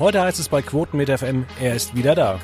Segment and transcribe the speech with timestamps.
[0.00, 2.40] Heute heißt es bei Quoten mit FM, er ist wieder da.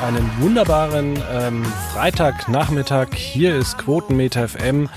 [0.00, 1.62] Einen wunderbaren ähm,
[1.92, 3.08] Freitagnachmittag.
[3.14, 4.88] Hier ist Quotenmeter FM.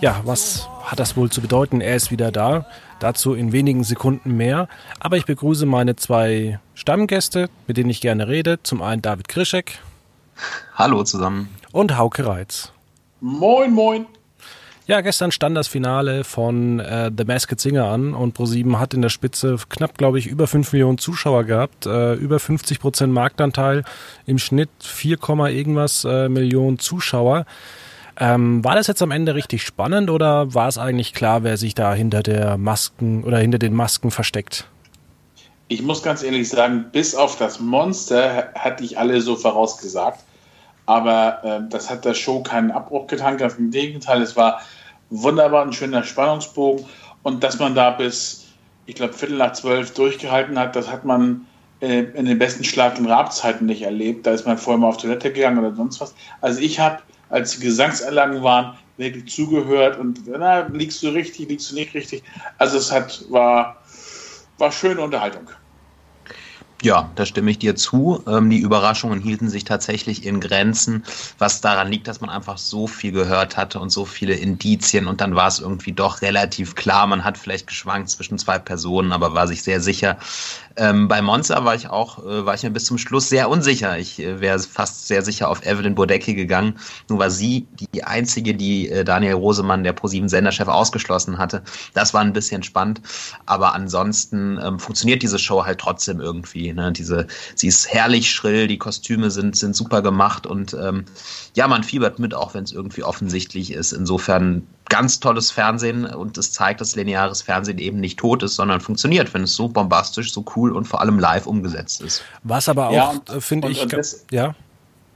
[0.00, 1.80] Ja, was hat das wohl zu bedeuten?
[1.80, 2.66] Er ist wieder da.
[2.98, 4.68] Dazu in wenigen Sekunden mehr.
[4.98, 8.58] Aber ich begrüße meine zwei Stammgäste, mit denen ich gerne rede.
[8.64, 9.78] Zum einen David Krischek.
[10.74, 11.48] Hallo zusammen.
[11.70, 12.72] Und Hauke Reitz.
[13.20, 14.06] Moin, moin.
[14.86, 19.02] Ja, gestern stand das Finale von äh, The Masked Singer an und ProSieben hat in
[19.02, 23.84] der Spitze knapp, glaube ich, über 5 Millionen Zuschauer gehabt, äh, über 50 Prozent Marktanteil,
[24.26, 25.18] im Schnitt 4,
[25.50, 27.46] irgendwas äh, Millionen Zuschauer.
[28.20, 31.74] Ähm, war das jetzt am Ende richtig spannend oder war es eigentlich klar, wer sich
[31.74, 34.66] da hinter der Masken oder hinter den Masken versteckt?
[35.68, 40.20] Ich muss ganz ehrlich sagen, bis auf das Monster hatte ich alle so vorausgesagt.
[40.84, 43.36] Aber äh, das hat der Show keinen Abbruch getan.
[43.36, 44.60] Ganz im Gegenteil, es war
[45.08, 46.84] wunderbar, ein schöner Spannungsbogen.
[47.22, 48.46] Und dass man da bis,
[48.86, 51.46] ich glaube, Viertel nach zwölf durchgehalten hat, das hat man
[51.80, 54.26] äh, in den besten Schlag- und Rabzeiten nicht erlebt.
[54.26, 56.14] Da ist man vorher mal auf Toilette gegangen oder sonst was.
[56.40, 56.98] Also ich habe,
[57.30, 62.22] als die Gesangsanlagen waren, wirklich zugehört und na, liegst du richtig, liegst du nicht richtig.
[62.58, 63.82] Also es hat, war,
[64.58, 65.48] war schöne Unterhaltung.
[66.82, 68.24] Ja, da stimme ich dir zu.
[68.26, 71.04] Ähm, die Überraschungen hielten sich tatsächlich in Grenzen,
[71.36, 75.20] was daran liegt, dass man einfach so viel gehört hatte und so viele Indizien und
[75.20, 77.06] dann war es irgendwie doch relativ klar.
[77.06, 80.16] Man hat vielleicht geschwankt zwischen zwei Personen, aber war sich sehr sicher.
[80.80, 83.98] Ähm, bei Monza war ich auch, äh, war ich mir bis zum Schluss sehr unsicher.
[83.98, 86.78] Ich äh, wäre fast sehr sicher auf Evelyn Bodecki gegangen.
[87.10, 91.62] Nur war sie die einzige, die äh, Daniel Rosemann, der ProSieben Senderchef, ausgeschlossen hatte.
[91.92, 93.02] Das war ein bisschen spannend,
[93.44, 96.72] aber ansonsten ähm, funktioniert diese Show halt trotzdem irgendwie.
[96.72, 96.92] Ne?
[96.92, 101.04] Diese, sie ist herrlich schrill, die Kostüme sind, sind super gemacht und ähm,
[101.56, 103.92] ja, man fiebert mit, auch wenn es irgendwie offensichtlich ist.
[103.92, 108.80] Insofern ganz tolles Fernsehen und es zeigt, dass lineares Fernsehen eben nicht tot ist, sondern
[108.80, 112.22] funktioniert, wenn es so bombastisch, so cool und vor allem live umgesetzt ist.
[112.42, 114.54] Was aber auch, ja, äh, finde ich, und das, ja.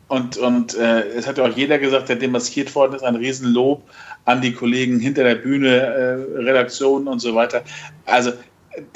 [0.09, 3.83] Und, und äh, es hat ja auch jeder gesagt, der demaskiert worden ist, ein Riesenlob
[4.25, 7.63] an die Kollegen hinter der Bühne, äh, Redaktionen und so weiter.
[8.07, 8.33] Also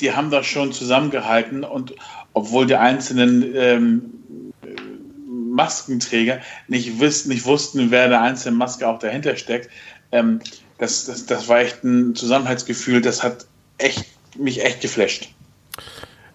[0.00, 1.94] die haben das schon zusammengehalten und
[2.34, 4.12] obwohl die einzelnen ähm,
[5.26, 9.70] Maskenträger nicht, wiss, nicht wussten, wer der einzelne Maske auch dahinter steckt,
[10.12, 10.40] ähm,
[10.78, 13.46] das, das, das war echt ein Zusammenhaltsgefühl, das hat
[13.78, 14.04] echt,
[14.36, 15.28] mich echt geflasht.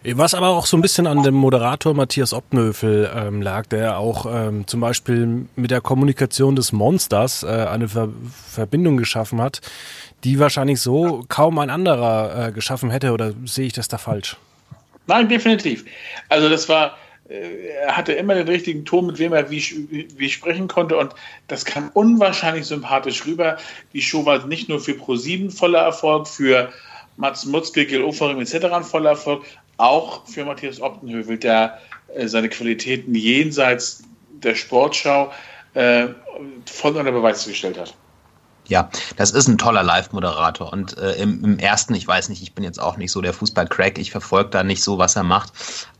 [0.06, 4.26] Was aber auch so ein bisschen an dem Moderator Matthias Obnöfel ähm, lag, der auch
[4.30, 8.10] ähm, zum Beispiel mit der Kommunikation des Monsters äh, eine Ver
[8.52, 9.62] Verbindung geschaffen hat,
[10.26, 14.36] die wahrscheinlich so kaum ein anderer äh, geschaffen hätte, oder sehe ich das da falsch?
[15.08, 15.86] Nein, definitiv.
[16.28, 16.98] Also das war,
[17.34, 21.14] er hatte immer den richtigen Ton, mit wem er wie, wie sprechen konnte und
[21.48, 23.58] das kam unwahrscheinlich sympathisch rüber.
[23.94, 26.72] Die Show war nicht nur für Pro7 voller Erfolg, für
[27.18, 28.86] Mats Mutzke, Gil Oferim etc.
[28.88, 29.44] voller Erfolg,
[29.78, 31.80] auch für Matthias Optenhövel, der
[32.14, 35.32] äh, seine Qualitäten jenseits der Sportschau
[35.74, 36.08] äh,
[36.66, 37.96] voll unter Beweis gestellt hat.
[38.68, 40.72] Ja, das ist ein toller Live-Moderator.
[40.72, 43.34] Und äh, im, im, ersten, ich weiß nicht, ich bin jetzt auch nicht so der
[43.34, 45.52] Fußball-Crack, ich verfolge da nicht so, was er macht.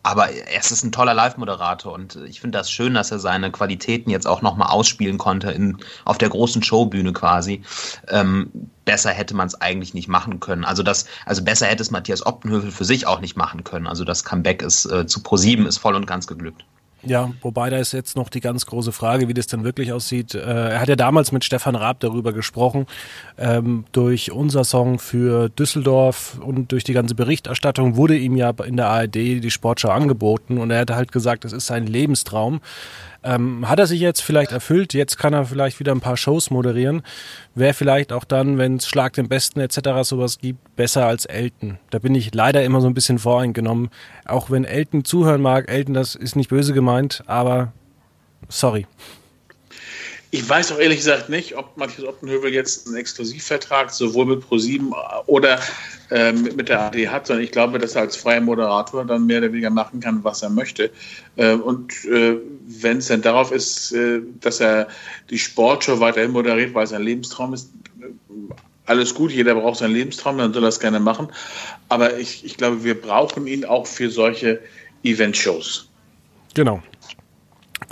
[0.02, 4.10] Aber es ist ein toller Live-Moderator und ich finde das schön, dass er seine Qualitäten
[4.10, 7.64] jetzt auch nochmal ausspielen konnte in, auf der großen Showbühne quasi.
[8.08, 8.52] Ähm,
[8.86, 10.66] besser hätte man es eigentlich nicht machen können.
[10.66, 13.88] Also das, also besser hätte es Matthias Optenhövel für sich auch nicht machen können.
[13.88, 16.66] Also das Comeback ist äh, zu Pro7 ist voll und ganz geglückt.
[17.06, 20.36] Ja, wobei da ist jetzt noch die ganz große Frage, wie das dann wirklich aussieht.
[20.36, 22.88] Äh, er hat ja damals mit Stefan Raab darüber gesprochen,
[23.38, 28.78] ähm, durch unser Song für Düsseldorf und durch die ganze Berichterstattung wurde ihm ja in
[28.78, 32.62] der ARD die Sportschau angeboten und er hat halt gesagt, es ist sein Lebenstraum.
[33.24, 34.94] Ähm, hat er sich jetzt vielleicht erfüllt?
[34.94, 37.02] Jetzt kann er vielleicht wieder ein paar Shows moderieren.
[37.56, 39.80] Wäre vielleicht auch dann, wenn es Schlag den Besten etc.
[40.04, 41.80] sowas gibt, besser als Elton.
[41.90, 43.90] Da bin ich leider immer so ein bisschen voreingenommen.
[44.26, 47.72] Auch wenn Elton zuhören mag, Elton, das ist nicht böse gemeint, aber
[48.50, 48.86] sorry.
[50.34, 54.92] Ich weiß auch ehrlich gesagt nicht, ob Matthias Optenhövel jetzt einen Exklusivvertrag sowohl mit ProSieben
[55.28, 55.60] oder
[56.10, 59.38] äh, mit der AD hat, sondern ich glaube, dass er als freier Moderator dann mehr
[59.38, 60.90] oder weniger machen kann, was er möchte.
[61.36, 64.88] Äh, und äh, wenn es dann darauf ist, äh, dass er
[65.30, 67.70] die Sportshow weiterhin moderiert, weil es ein Lebenstraum ist,
[68.02, 68.06] äh,
[68.88, 71.28] alles gut, jeder braucht seinen Lebenstraum, dann soll er das gerne machen.
[71.90, 74.60] Aber ich, ich glaube, wir brauchen ihn auch für solche
[75.04, 75.90] Event-Shows.
[76.56, 76.82] Genau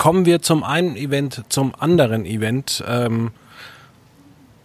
[0.01, 2.83] kommen wir zum einen Event zum anderen Event.
[2.87, 3.29] Ähm,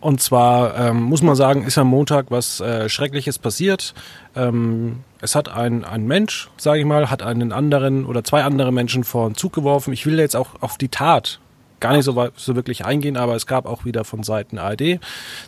[0.01, 3.93] Und zwar ähm, muss man sagen, ist am Montag was äh, Schreckliches passiert.
[4.35, 8.73] Ähm, es hat ein, ein Mensch, sage ich mal, hat einen anderen oder zwei andere
[8.73, 9.93] Menschen vor den Zug geworfen.
[9.93, 11.41] Ich will jetzt auch auf die Tat
[11.81, 15.01] gar nicht so, so wirklich eingehen, aber es gab auch wieder von Seiten ARD,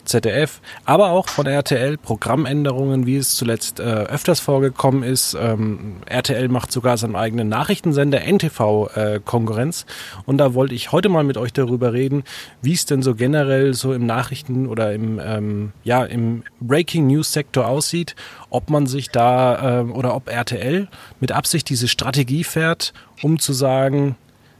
[0.05, 5.35] ZDF, aber auch von RTL Programmänderungen, wie es zuletzt äh, öfters vorgekommen ist.
[5.39, 9.85] Ähm, RTL macht sogar seinen eigenen Nachrichtensender NTV äh, Konkurrenz
[10.25, 12.23] und da wollte ich heute mal mit euch darüber reden,
[12.61, 17.33] wie es denn so generell so im Nachrichten oder im ähm, ja im Breaking News
[17.33, 18.15] Sektor aussieht,
[18.49, 20.87] ob man sich da äh, oder ob RTL
[21.19, 24.15] mit Absicht diese Strategie fährt, um zu sagen,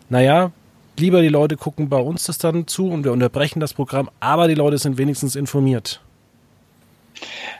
[0.10, 0.52] naja,
[1.00, 4.48] lieber die Leute gucken bei uns das dann zu und wir unterbrechen das Programm, aber
[4.48, 6.02] die Leute sind wenigstens informiert.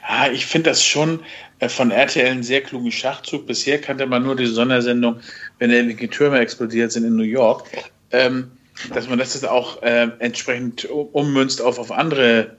[0.08, 1.20] Ja, ich finde das schon
[1.60, 3.46] äh, von RTL einen sehr klugen Schachzug.
[3.46, 5.20] Bisher kannte man nur die Sondersendung,
[5.60, 7.66] wenn die Türme explodiert sind in New York.
[8.12, 8.52] Ähm,
[8.94, 12.58] dass man das jetzt auch äh, entsprechend ummünzt auf, auf andere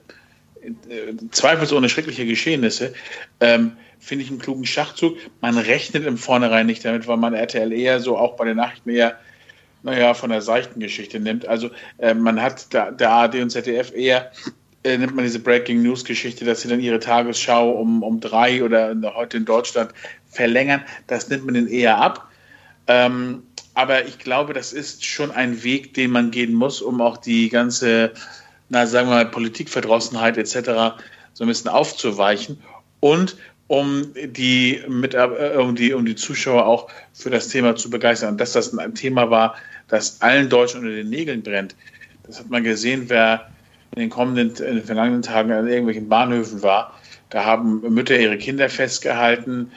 [0.61, 2.93] äh, zweifelsohne schreckliche Geschehnisse,
[3.39, 5.17] ähm, finde ich einen klugen Schachzug.
[5.41, 8.89] Man rechnet im Vornherein nicht damit, weil man RTL eher so auch bei den Nachrichten
[8.89, 9.19] eher
[9.83, 11.47] naja, von der seichten Geschichte nimmt.
[11.47, 14.31] Also äh, man hat da, der ARD und ZDF eher,
[14.83, 18.63] äh, nimmt man diese Breaking News Geschichte, dass sie dann ihre Tagesschau um, um drei
[18.63, 19.91] oder heute in Deutschland
[20.27, 20.81] verlängern.
[21.07, 22.27] Das nimmt man den eher ab.
[22.87, 23.43] Ähm,
[23.73, 27.49] aber ich glaube, das ist schon ein Weg, den man gehen muss, um auch die
[27.49, 28.11] ganze,
[28.69, 30.99] na, sagen wir mal, Politikverdrossenheit etc.
[31.33, 32.61] so ein bisschen aufzuweichen
[32.99, 33.37] und
[33.67, 38.37] um die, mit, äh, um, die, um die Zuschauer auch für das Thema zu begeistern.
[38.37, 39.55] Dass das ein Thema war,
[39.91, 41.75] das allen Deutschen unter den Nägeln brennt,
[42.23, 43.51] das hat man gesehen, wer
[43.93, 46.97] in den kommenden, in den vergangenen Tagen an irgendwelchen Bahnhöfen war.
[47.29, 49.71] Da haben Mütter ihre Kinder festgehalten.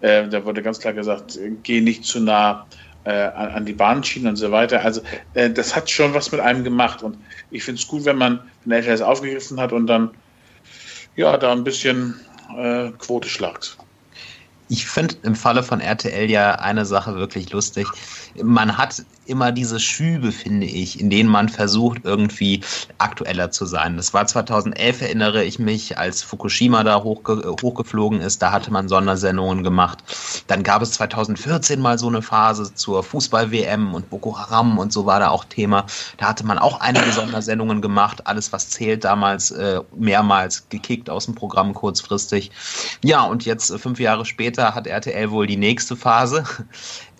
[0.00, 2.66] Äh, da wurde ganz klar gesagt, geh nicht zu nah
[3.04, 4.84] äh, an, an, die Bahnschienen und so weiter.
[4.84, 5.02] Also
[5.34, 7.02] äh, das hat schon was mit einem gemacht.
[7.02, 7.16] Und
[7.50, 10.10] ich finde es gut, wenn man den LTS aufgegriffen hat und dann
[11.16, 12.14] ja da ein bisschen
[12.56, 13.78] äh, Quote schlagt.
[14.68, 17.88] Ich finde im Falle von RTL ja eine Sache wirklich lustig.
[18.42, 22.62] Man hat immer diese Schübe, finde ich, in denen man versucht, irgendwie
[22.98, 23.96] aktueller zu sein.
[23.96, 28.88] Das war 2011, erinnere ich mich, als Fukushima da hochge hochgeflogen ist, da hatte man
[28.88, 29.98] Sondersendungen gemacht.
[30.48, 35.06] Dann gab es 2014 mal so eine Phase zur Fußball-WM und Boko Haram und so
[35.06, 35.86] war da auch Thema.
[36.16, 41.26] Da hatte man auch einige Sondersendungen gemacht, alles was zählt, damals äh, mehrmals gekickt aus
[41.26, 42.50] dem Programm kurzfristig.
[43.04, 46.44] Ja, und jetzt äh, fünf Jahre später hat RTL wohl die nächste Phase.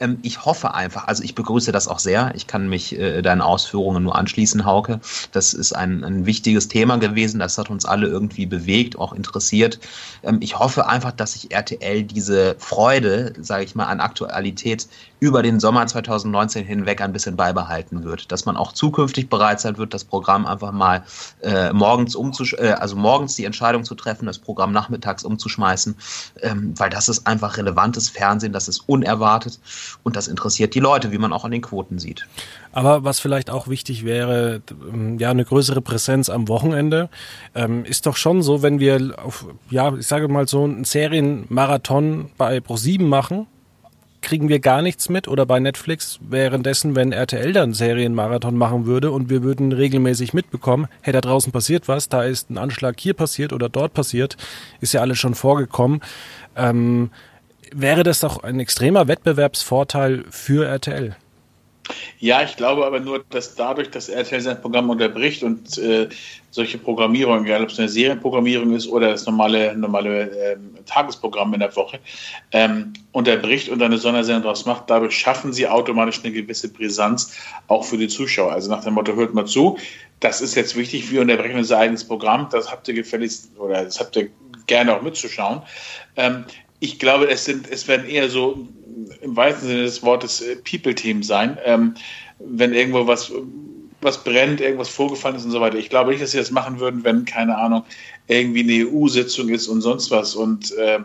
[0.01, 2.33] Ähm, ich hoffe einfach, also ich begrüße das auch sehr.
[2.35, 5.01] Ich kann mich äh, deinen Ausführungen nur anschließen, Hauke.
[5.33, 7.39] Das ist ein, ein wichtiges Thema gewesen.
[7.39, 9.79] Das hat uns alle irgendwie bewegt, auch interessiert.
[10.23, 14.89] Ähm, ich hoffe einfach, dass sich RTL diese Freude, sage ich mal, an Aktualität
[15.21, 18.33] über den Sommer 2019 hinweg ein bisschen beibehalten wird.
[18.33, 21.05] Dass man auch zukünftig bereit sein wird, das Programm einfach mal
[21.43, 25.95] äh, morgens umzusch äh, also morgens die Entscheidung zu treffen, das Programm nachmittags umzuschmeißen,
[26.41, 29.59] ähm, weil das ist einfach relevantes Fernsehen, das ist unerwartet
[30.03, 32.27] und das interessiert die Leute, wie man auch an den Quoten sieht.
[32.73, 37.09] Aber was vielleicht auch wichtig wäre, ähm, ja, eine größere Präsenz am Wochenende,
[37.55, 42.31] ähm, ist doch schon so, wenn wir auf, ja, ich sage mal so einen Serienmarathon
[42.37, 43.47] bei Pro7 machen,
[44.23, 49.11] kriegen wir gar nichts mit oder bei Netflix währenddessen, wenn RTL dann Serienmarathon machen würde
[49.11, 53.15] und wir würden regelmäßig mitbekommen, hey, da draußen passiert was, da ist ein Anschlag hier
[53.15, 54.37] passiert oder dort passiert,
[54.81, 56.01] ist ja alles schon vorgekommen.
[56.57, 57.11] Ähm,
[57.73, 61.17] wäre das doch ein extremer Wettbewerbsvorteil für RTL?
[62.19, 66.09] Ja, ich glaube aber nur, dass dadurch, dass RTL sein Programm unterbricht und äh,
[66.51, 71.61] solche Programmierung, egal ob es eine Serienprogrammierung ist oder das normale, normale äh, Tagesprogramm in
[71.61, 71.99] der Woche,
[72.53, 77.35] ähm, unterbricht und eine Sondersendung daraus macht, dadurch schaffen sie automatisch eine gewisse Brisanz
[77.69, 78.53] auch für die Zuschauer.
[78.53, 79.79] Also nach dem Motto, hört mal zu,
[80.21, 83.99] das ist jetzt wichtig, wir unterbrechen unser eigenes Programm, das habt ihr gefälligst oder das
[83.99, 84.31] habt ihr
[84.67, 85.63] gerne auch mitzuschauen.
[86.17, 86.45] Ähm,
[86.81, 88.67] ich glaube, es sind, es werden eher so
[89.21, 91.59] im weitesten Sinne des Wortes äh, People-Team sein.
[91.65, 91.95] Ähm,
[92.39, 93.31] wenn irgendwo was,
[94.01, 95.77] was brennt, irgendwas vorgefallen ist und so weiter.
[95.77, 97.85] Ich glaube nicht, dass sie das machen würden, wenn, keine Ahnung,
[98.29, 101.01] irgendwie eine EU-Sitzung ist und sonst was und äh,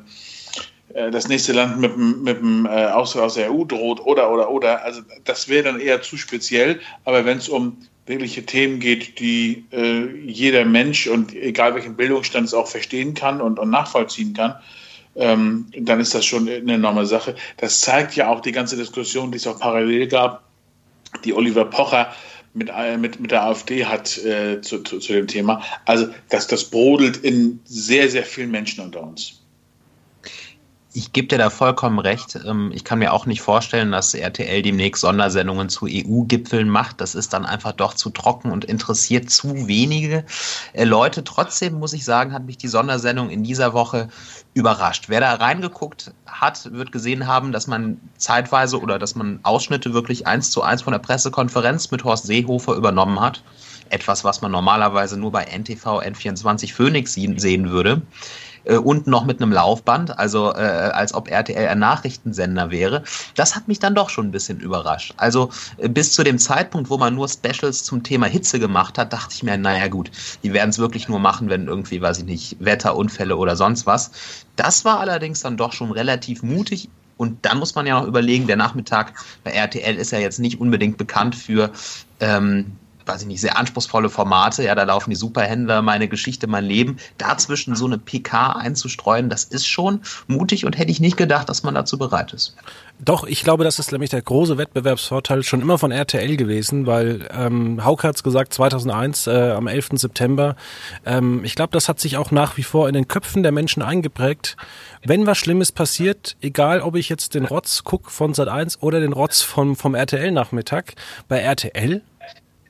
[0.93, 4.49] äh das nächste Land mit, mit dem äh, Austritt aus der EU droht oder, oder,
[4.49, 4.83] oder.
[4.83, 6.79] Also das wäre dann eher zu speziell.
[7.03, 12.47] Aber wenn es um wirkliche Themen geht, die äh, jeder Mensch und egal welchen Bildungsstand
[12.47, 14.55] es auch verstehen kann und, und nachvollziehen kann,
[15.15, 17.35] ähm, dann ist das schon eine enorme Sache.
[17.57, 20.43] Das zeigt ja auch die ganze Diskussion, die es auch parallel gab,
[21.23, 22.13] die Oliver Pocher
[22.53, 25.61] mit, äh, mit, mit der AfD hat äh, zu, zu, zu, dem Thema.
[25.85, 29.41] Also das, das brodelt in sehr, sehr vielen Menschen unter uns.
[30.97, 32.39] Ich gebe dir da vollkommen recht.
[32.45, 37.01] Ähm, ich kann mir auch nicht vorstellen, dass RTL demnächst Sondersendungen zu EU-Gipfeln macht.
[37.01, 40.23] Das ist dann einfach doch zu trocken und interessiert zu wenige
[40.71, 41.25] äh, Leute.
[41.25, 44.07] Trotzdem muss ich sagen, hat mich die Sondersendung in dieser Woche
[44.53, 45.09] überrascht.
[45.09, 50.27] Wer da reingeguckt hat, wird gesehen haben, dass man zeitweise oder dass man Ausschnitte wirklich
[50.27, 53.43] eins zu eins von der Pressekonferenz mit Horst Seehofer übernommen hat.
[53.89, 58.01] Etwas, was man normalerweise nur bei NTV N24 Phoenix sehen würde
[58.65, 63.03] äh, und noch mit einem Laufband, also äh, als ob RTL ein Nachrichtensender wäre.
[63.35, 65.13] Das hat mich dann doch schon ein bisschen überrascht.
[65.17, 69.13] Also äh, bis zu dem Zeitpunkt, wo man nur Specials zum Thema Hitze gemacht hat,
[69.13, 70.11] dachte ich mir, naja gut,
[70.43, 74.11] die werden es wirklich nur machen, wenn irgendwie, weiß ich nicht, Wetterunfälle oder sonst was.
[74.55, 76.89] Das war allerdings dann doch schon relativ mutig.
[77.17, 80.59] Und dann muss man ja noch überlegen, der Nachmittag bei RTL ist ja jetzt nicht
[80.59, 81.71] unbedingt bekannt für
[82.19, 82.73] ähm,
[83.05, 84.63] weiß ich nicht, sehr anspruchsvolle Formate.
[84.63, 86.97] Ja, da laufen die Superhändler, meine Geschichte, mein Leben.
[87.17, 91.63] Dazwischen so eine PK einzustreuen, das ist schon mutig und hätte ich nicht gedacht, dass
[91.63, 92.55] man dazu bereit ist.
[92.99, 97.27] Doch, ich glaube, das ist nämlich der große Wettbewerbsvorteil schon immer von RTL gewesen, weil
[97.31, 99.89] ähm, Hauke hat es gesagt, 2001 äh, am 11.
[99.95, 100.55] September.
[101.05, 103.83] Ähm, ich glaube, das hat sich auch nach wie vor in den Köpfen der Menschen
[103.83, 104.55] eingeprägt.
[105.03, 109.11] Wenn was Schlimmes passiert, egal ob ich jetzt den Rotz guck von Sat1 oder den
[109.11, 110.93] Rotz vom, vom RTL-Nachmittag,
[111.27, 112.01] bei RTL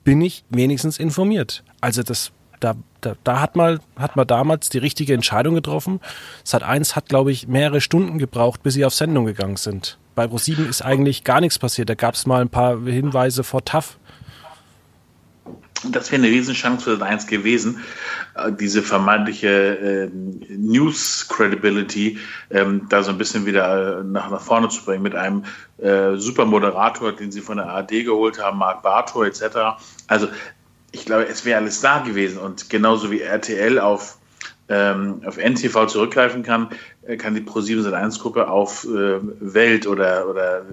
[0.05, 1.65] bin ich wenigstens informiert.
[1.81, 2.31] Also das,
[2.61, 5.99] da, da, da hat man, hat man damals die richtige Entscheidung getroffen.
[6.45, 9.97] Sat 1 hat, glaube ich, mehrere Stunden gebraucht, bis sie auf Sendung gegangen sind.
[10.13, 11.89] Bei Pro7 ist eigentlich gar nichts passiert.
[11.89, 13.97] Da gab es mal ein paar Hinweise vor TAF.
[15.91, 17.83] Das wäre eine Riesenchance für Sat 1 gewesen,
[18.35, 20.09] äh, diese vermeintliche äh,
[20.49, 22.17] News-Credibility
[22.49, 25.43] ähm, da so ein bisschen wieder äh, nach, nach vorne zu bringen mit einem
[25.77, 29.77] äh, super Moderator, den sie von der ARD geholt haben, Marc Bartow etc.
[30.07, 30.27] Also
[30.91, 34.17] ich glaube, es wäre alles da gewesen und genauso wie RTL auf,
[34.69, 36.69] ähm, auf NTV zurückgreifen kann,
[37.05, 40.65] äh, kann die Pro7 Sat1-Gruppe auf äh, Welt oder, oder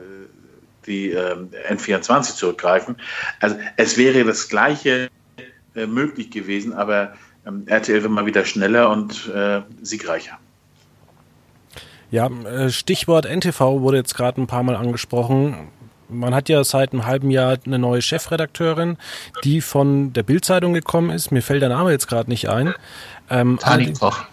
[0.86, 1.36] die äh,
[1.70, 2.96] N24 zurückgreifen.
[3.40, 5.08] Also es wäre das Gleiche
[5.74, 7.14] äh, möglich gewesen, aber
[7.46, 10.38] ähm, RTL wird mal wieder schneller und äh, siegreicher.
[12.10, 15.70] Ja, äh, Stichwort NTV wurde jetzt gerade ein paar Mal angesprochen.
[16.08, 18.98] Man hat ja seit einem halben Jahr eine neue Chefredakteurin,
[19.44, 21.32] die von der Bildzeitung gekommen ist.
[21.32, 22.74] Mir fällt der Name jetzt gerade nicht ein.
[23.30, 24.24] Ähm, Tani Koch.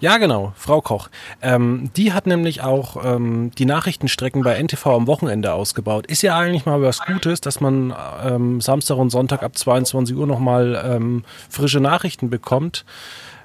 [0.00, 1.08] Ja, genau, Frau Koch.
[1.40, 6.06] Ähm, die hat nämlich auch ähm, die Nachrichtenstrecken bei NTV am Wochenende ausgebaut.
[6.06, 10.26] Ist ja eigentlich mal was Gutes, dass man ähm, Samstag und Sonntag ab 22 Uhr
[10.26, 12.84] nochmal ähm, frische Nachrichten bekommt.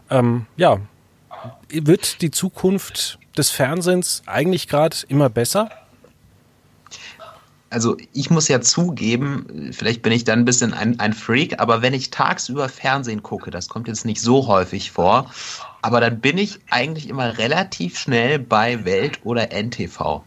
[0.09, 0.79] Ähm, ja,
[1.69, 5.69] wird die Zukunft des Fernsehens eigentlich gerade immer besser?
[7.69, 11.81] also ich muss ja zugeben, vielleicht bin ich dann ein bisschen ein, ein Freak, aber
[11.81, 15.31] wenn ich tagsüber Fernsehen gucke, das kommt jetzt nicht so häufig vor,
[15.81, 20.23] aber dann bin ich eigentlich immer relativ schnell bei Welt oder NTV,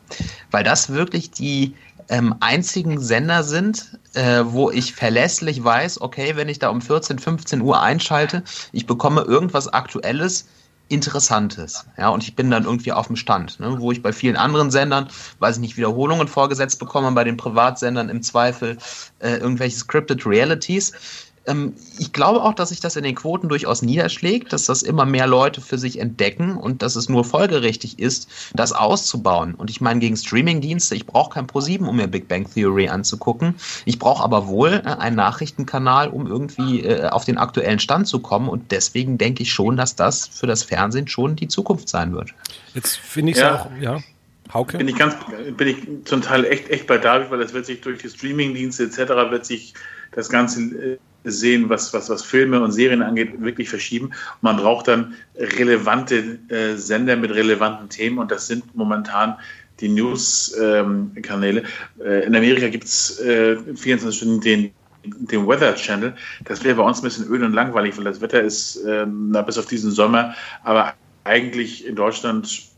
[0.50, 1.74] weil das wirklich die
[2.08, 7.18] ähm, einzigen Sender sind, äh, wo ich verlässlich weiß, okay, wenn ich da um 14,
[7.18, 8.42] 15 Uhr einschalte,
[8.72, 10.46] ich bekomme irgendwas Aktuelles,
[10.88, 11.86] Interessantes.
[11.96, 14.70] Ja, und ich bin dann irgendwie auf dem Stand, ne, wo ich bei vielen anderen
[14.70, 18.76] Sendern, weiß ich nicht, Wiederholungen vorgesetzt bekomme, bei den Privatsendern im Zweifel
[19.20, 20.92] äh, irgendwelche Scripted Realities
[21.98, 25.26] ich glaube auch, dass sich das in den Quoten durchaus niederschlägt, dass das immer mehr
[25.26, 29.54] Leute für sich entdecken und dass es nur folgerichtig ist, das auszubauen.
[29.54, 33.56] Und ich meine, gegen Streamingdienste, ich brauche kein Pro7, um mir Big Bang Theory anzugucken.
[33.86, 38.20] Ich brauche aber wohl äh, einen Nachrichtenkanal, um irgendwie äh, auf den aktuellen Stand zu
[38.20, 38.48] kommen.
[38.48, 42.30] Und deswegen denke ich schon, dass das für das Fernsehen schon die Zukunft sein wird.
[42.74, 43.62] Jetzt finde ich es ja.
[43.62, 43.98] auch, ja.
[44.54, 44.78] Hauke?
[44.78, 45.16] Bin ich ganz,
[45.56, 48.84] bin ich zum Teil echt, echt bei David, weil das wird sich durch die Streamingdienste
[48.84, 48.98] etc.
[49.30, 49.74] wird sich
[50.12, 54.10] das Ganze äh, sehen, was, was, was Filme und Serien angeht, wirklich verschieben.
[54.40, 59.36] Man braucht dann relevante äh, Sender mit relevanten Themen und das sind momentan
[59.80, 61.60] die News-Kanäle.
[61.60, 61.66] Ähm,
[62.04, 64.70] äh, in Amerika gibt es äh, 24 Stunden den,
[65.04, 66.14] den Weather Channel.
[66.44, 69.58] Das wäre bei uns ein bisschen öd und langweilig, weil das Wetter ist, ähm, bis
[69.58, 72.71] auf diesen Sommer, aber eigentlich in Deutschland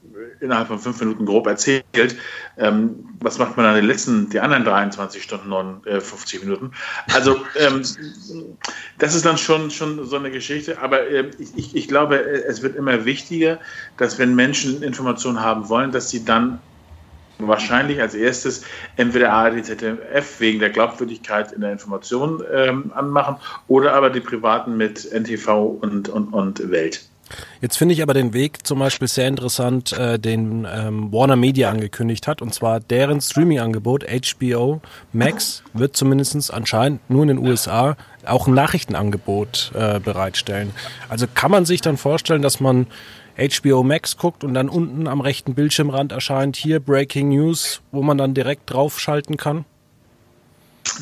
[0.45, 2.17] innerhalb von fünf Minuten grob erzählt.
[2.57, 6.71] Ähm, was macht man dann die letzten, die anderen 23 Stunden, 59 äh, Minuten?
[7.13, 7.83] Also ähm,
[8.99, 10.81] das ist dann schon, schon so eine Geschichte.
[10.81, 13.59] Aber äh, ich, ich glaube, es wird immer wichtiger,
[13.97, 16.61] dass wenn Menschen Informationen haben wollen, dass sie dann
[17.39, 18.63] wahrscheinlich als erstes
[18.97, 23.37] entweder ARD, ZDF wegen der Glaubwürdigkeit in der Information ähm, anmachen
[23.67, 27.09] oder aber die Privaten mit NTV und, und, und Welt.
[27.61, 31.71] Jetzt finde ich aber den Weg zum Beispiel sehr interessant, äh, den ähm, Warner Media
[31.71, 32.43] angekündigt hat.
[32.43, 34.81] Und zwar deren Streaming-Angebot HBO
[35.13, 40.73] Max wird zumindest anscheinend nur in den USA auch ein Nachrichtenangebot äh, bereitstellen.
[41.09, 42.87] Also kann man sich dann vorstellen, dass man
[43.37, 48.17] HBO Max guckt und dann unten am rechten Bildschirmrand erscheint hier Breaking News, wo man
[48.17, 49.65] dann direkt draufschalten kann?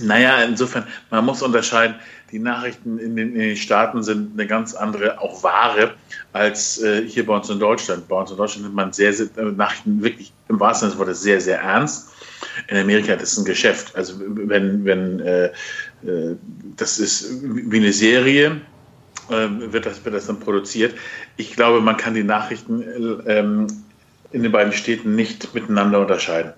[0.00, 1.97] Naja, insofern, man muss unterscheiden,
[2.33, 5.95] die Nachrichten in den, in den Staaten sind eine ganz andere, auch Ware,
[6.33, 8.09] als äh, hier bei uns in Deutschland.
[8.09, 10.99] Bei uns in Deutschland nimmt man sehr, sehr äh, Nachrichten wirklich im wahrsten Sinne des
[10.99, 12.09] Wortes sehr, sehr ernst.
[12.69, 13.95] In Amerika ist es ein Geschäft.
[13.95, 15.47] Also wenn, wenn äh,
[16.05, 16.37] äh
[16.77, 18.62] das ist wie eine Serie,
[19.29, 20.95] äh, wird, das, wird das dann produziert.
[21.37, 22.83] Ich glaube, man kann die Nachrichten
[23.27, 23.67] ähm,
[24.33, 26.55] in den beiden Städten nicht miteinander unterscheiden.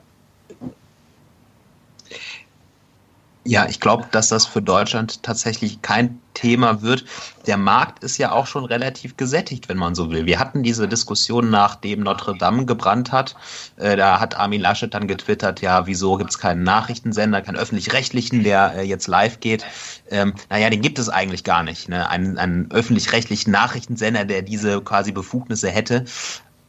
[3.47, 7.05] Ja, ich glaube, dass das für Deutschland tatsächlich kein Thema wird.
[7.47, 10.25] Der Markt ist ja auch schon relativ gesättigt, wenn man so will.
[10.25, 13.37] Wir hatten diese Diskussion, nachdem Notre Dame gebrannt hat.
[13.77, 18.45] Äh, da hat Armin Laschet dann getwittert, ja, wieso gibt es keinen Nachrichtensender, keinen öffentlich-rechtlichen,
[18.45, 19.67] der äh, jetzt live geht.
[20.11, 21.91] Ähm, naja, den gibt es eigentlich gar nicht.
[21.91, 22.09] Ne?
[22.09, 26.07] Einen, einen öffentlich-rechtlichen Nachrichtensender, der diese quasi Befugnisse hätte.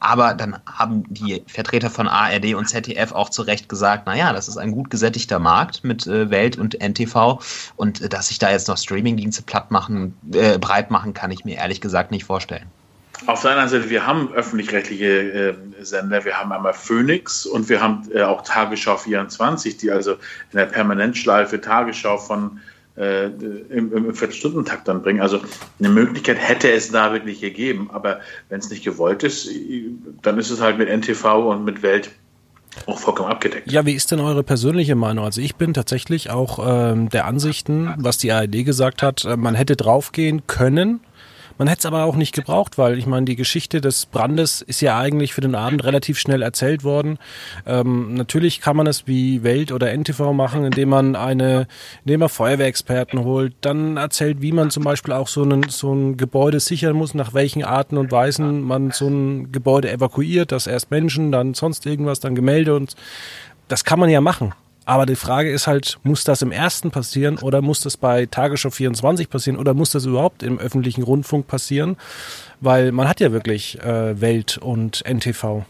[0.05, 4.47] Aber dann haben die Vertreter von ARD und ZDF auch zu Recht gesagt, naja, das
[4.47, 7.41] ist ein gut gesättigter Markt mit äh, Welt und NTV
[7.75, 11.43] und äh, dass sich da jetzt noch Streamingdienste platt machen, äh, breit machen, kann ich
[11.43, 12.67] mir ehrlich gesagt nicht vorstellen.
[13.25, 16.23] Auf der anderen Seite, wir haben öffentlich-rechtliche äh, Sender.
[16.23, 20.11] Wir haben einmal Phoenix und wir haben äh, auch Tagesschau 24, die also
[20.51, 22.59] in der Permanentschleife Tagesschau von
[22.97, 25.21] äh, im, im Viertelstundentakt dann bringen.
[25.21, 25.41] Also
[25.79, 29.49] eine Möglichkeit hätte es da wirklich gegeben, aber wenn es nicht gewollt ist,
[30.21, 32.11] dann ist es halt mit NTV und mit Welt
[32.87, 33.71] auch vollkommen abgedeckt.
[33.71, 35.25] Ja, wie ist denn eure persönliche Meinung?
[35.25, 39.55] Also ich bin tatsächlich auch ähm, der Ansichten, was die ARD gesagt hat, äh, man
[39.55, 40.99] hätte draufgehen können,
[41.57, 44.81] man hätte es aber auch nicht gebraucht, weil ich meine, die Geschichte des Brandes ist
[44.81, 47.17] ja eigentlich für den Abend relativ schnell erzählt worden.
[47.65, 51.67] Ähm, natürlich kann man es wie Welt oder NTV machen, indem man eine,
[52.03, 56.17] indem man Feuerwehrexperten holt, dann erzählt, wie man zum Beispiel auch so, einen, so ein
[56.17, 60.91] Gebäude sichern muss, nach welchen Arten und Weisen man so ein Gebäude evakuiert, dass erst
[60.91, 62.95] Menschen, dann sonst irgendwas, dann Gemälde und
[63.67, 64.53] das kann man ja machen.
[64.85, 68.69] Aber die Frage ist halt, muss das im ersten passieren oder muss das bei Tagesschau
[68.69, 71.97] 24 passieren oder muss das überhaupt im öffentlichen Rundfunk passieren?
[72.61, 75.65] Weil man hat ja wirklich äh, Welt und NTV.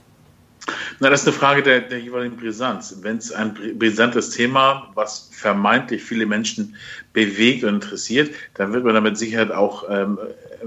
[1.00, 2.97] Na, das ist eine Frage der, der jeweiligen Brisanz.
[3.01, 6.75] Wenn es ein brisantes Thema, was vermeintlich viele Menschen
[7.13, 10.17] bewegt und interessiert, dann wird man damit Sicherheit auch ähm,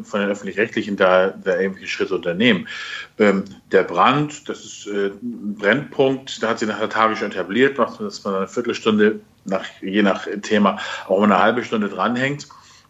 [0.04, 2.68] von den Öffentlich-Rechtlichen da, da irgendwelche Schritte unternehmen.
[3.18, 7.78] Ähm, der Brand, das ist äh, ein Brennpunkt, da hat sich nach der Tagesschau etabliert,
[7.78, 12.48] dass man eine Viertelstunde, nach, je nach Thema, auch eine halbe Stunde dranhängt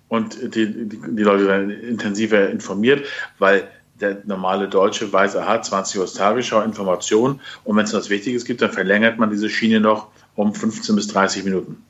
[0.08, 3.06] und die, die, die Leute dann intensiver informiert,
[3.38, 3.68] weil
[4.00, 8.44] der normale Deutsche weiß, aha, 20 Uhr ist Tagesschau, Information und wenn es was Wichtiges
[8.44, 11.84] gibt, dann verlängert man diese Schiene noch um 15 bis 30 Minuten.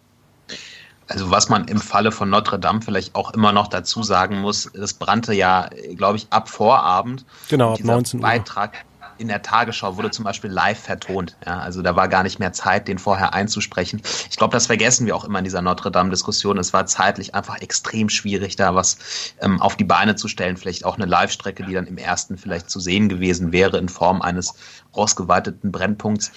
[1.09, 4.71] Also was man im Falle von Notre Dame vielleicht auch immer noch dazu sagen muss,
[4.75, 7.25] das brannte ja, glaube ich, ab Vorabend.
[7.49, 8.23] Genau, ab 19 Uhr.
[8.23, 8.85] Beitrag
[9.19, 11.37] in der Tagesschau wurde zum Beispiel live vertont.
[11.45, 14.01] Ja, also da war gar nicht mehr Zeit, den vorher einzusprechen.
[14.31, 16.59] Ich glaube, das vergessen wir auch immer in dieser Notre Dame-Diskussion.
[16.59, 18.99] Es war zeitlich einfach extrem schwierig, da was
[19.41, 20.57] ähm, auf die Beine zu stellen.
[20.57, 24.23] Vielleicht auch eine Live-Strecke, die dann im ersten vielleicht zu sehen gewesen wäre in Form
[24.23, 24.55] eines
[24.99, 26.33] ausgeweiteten Brennpunkts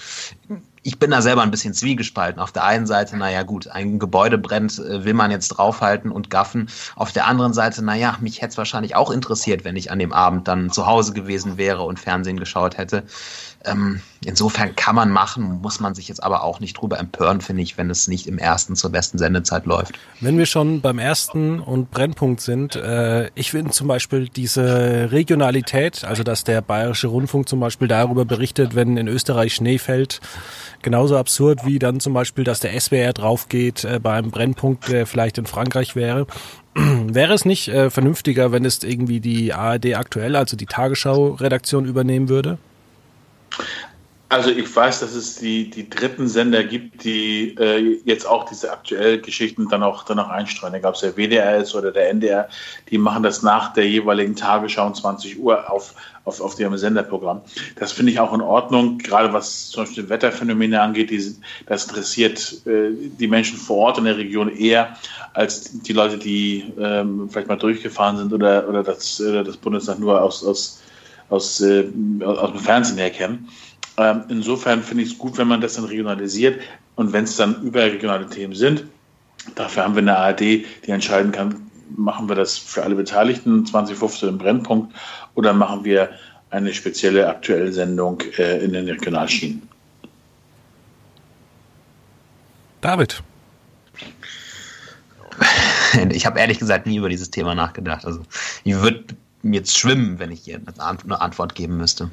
[0.84, 2.40] ich bin da selber ein bisschen zwiegespalten.
[2.40, 6.28] Auf der einen Seite, naja gut, ein Gebäude brennt, äh, will man jetzt draufhalten und
[6.28, 6.68] gaffen.
[6.96, 10.12] Auf der anderen Seite, naja, mich hätte es wahrscheinlich auch interessiert, wenn ich an dem
[10.12, 13.04] Abend dann zu Hause gewesen wäre und Fernsehen geschaut hätte.
[13.64, 17.62] Ähm, insofern kann man machen, muss man sich jetzt aber auch nicht drüber empören, finde
[17.62, 19.98] ich, wenn es nicht im ersten zur besten Sendezeit läuft.
[20.20, 26.04] Wenn wir schon beim ersten und Brennpunkt sind, äh, ich finde zum Beispiel diese Regionalität,
[26.04, 30.20] also dass der Bayerische Rundfunk zum Beispiel darüber berichtet, wenn in Österreich Schnee fällt,
[30.82, 35.06] genauso absurd wie dann zum Beispiel, dass der SWR draufgeht äh, bei einem Brennpunkt, der
[35.06, 36.26] vielleicht in Frankreich wäre.
[36.74, 42.28] wäre es nicht äh, vernünftiger, wenn es irgendwie die ARD aktuell, also die Tagesschau-Redaktion übernehmen
[42.28, 42.58] würde?
[44.32, 48.72] Also ich weiß, dass es die, die dritten Sender gibt, die äh, jetzt auch diese
[48.72, 50.72] aktuellen Geschichten dann auch danach einstreuen.
[50.72, 52.48] Da gab es der WDR ist oder der NDR,
[52.88, 55.92] die machen das nach der jeweiligen Tagesschau um 20 Uhr auf,
[56.24, 57.42] auf, auf ihrem Senderprogramm.
[57.76, 61.10] Das finde ich auch in Ordnung, gerade was zum Beispiel Wetterphänomene angeht.
[61.10, 61.36] Die,
[61.66, 62.88] das interessiert äh,
[63.18, 64.96] die Menschen vor Ort in der Region eher
[65.34, 70.00] als die Leute, die ähm, vielleicht mal durchgefahren sind oder, oder das, äh, das Bundesland
[70.00, 70.80] nur aus, aus,
[71.32, 71.84] aus, äh,
[72.24, 73.48] aus dem Fernsehen her kennen.
[73.96, 76.60] Ähm, insofern finde ich es gut, wenn man das dann regionalisiert
[76.96, 78.84] und wenn es dann überregionale Themen sind.
[79.54, 84.28] Dafür haben wir eine ARD, die entscheiden kann, machen wir das für alle Beteiligten 2015
[84.28, 84.94] im Brennpunkt
[85.34, 86.10] oder machen wir
[86.50, 89.68] eine spezielle aktuelle Sendung äh, in den Regionalschienen.
[92.82, 93.22] David.
[96.10, 98.04] ich habe ehrlich gesagt nie über dieses Thema nachgedacht.
[98.04, 98.20] Also
[98.64, 99.04] ich würde
[99.42, 102.10] jetzt schwimmen, wenn ich hier eine Antwort geben müsste.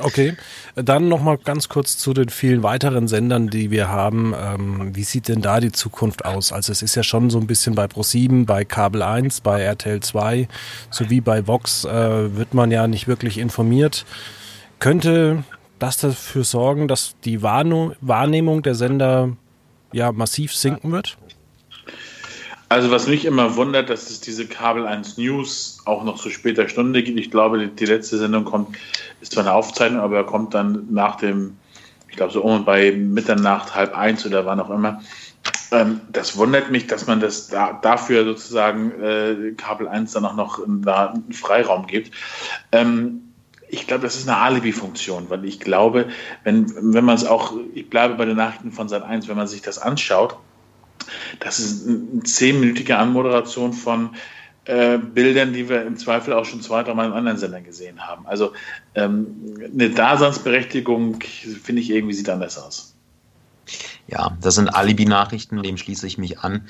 [0.00, 0.36] Okay,
[0.74, 4.34] dann noch mal ganz kurz zu den vielen weiteren Sendern, die wir haben.
[4.38, 6.52] Ähm, wie sieht denn da die Zukunft aus?
[6.52, 10.00] Also es ist ja schon so ein bisschen bei Pro7, bei Kabel 1, bei RTL
[10.00, 10.48] 2
[10.90, 14.04] sowie bei Vox äh, wird man ja nicht wirklich informiert.
[14.78, 15.42] Könnte
[15.78, 19.36] das dafür sorgen, dass die Wahrnehmung der Sender
[19.92, 21.16] ja massiv sinken wird?
[22.70, 26.68] Also was mich immer wundert, dass es diese Kabel 1 News auch noch zu später
[26.68, 27.18] Stunde gibt.
[27.18, 28.76] Ich glaube, die, letzte Sendung kommt,
[29.22, 31.56] ist zwar eine Aufzeichnung, aber er kommt dann nach dem,
[32.10, 35.00] ich glaube so um bei Mitternacht, halb eins oder wann auch immer.
[35.70, 40.36] Ähm, das wundert mich, dass man das da, dafür sozusagen äh, Kabel 1 dann auch
[40.36, 42.10] noch da einen Freiraum gibt.
[42.72, 43.22] Ähm,
[43.70, 46.08] ich glaube, das ist eine Alibi-Funktion, weil ich glaube,
[46.44, 49.46] wenn, wenn man es auch, ich bleibe bei den Nachrichten von Sat 1, wenn man
[49.46, 50.36] sich das anschaut,
[51.40, 54.10] das ist eine zehnminütige Anmoderation von
[54.64, 58.26] äh, Bildern, die wir im Zweifel auch schon zwei, dreimal in anderen Sendern gesehen haben.
[58.26, 58.52] Also
[58.94, 62.94] ähm, eine Daseinsberechtigung, finde ich, irgendwie sieht anders aus.
[64.10, 66.62] Ja, das sind Alibi-Nachrichten, dem schließe ich mich an.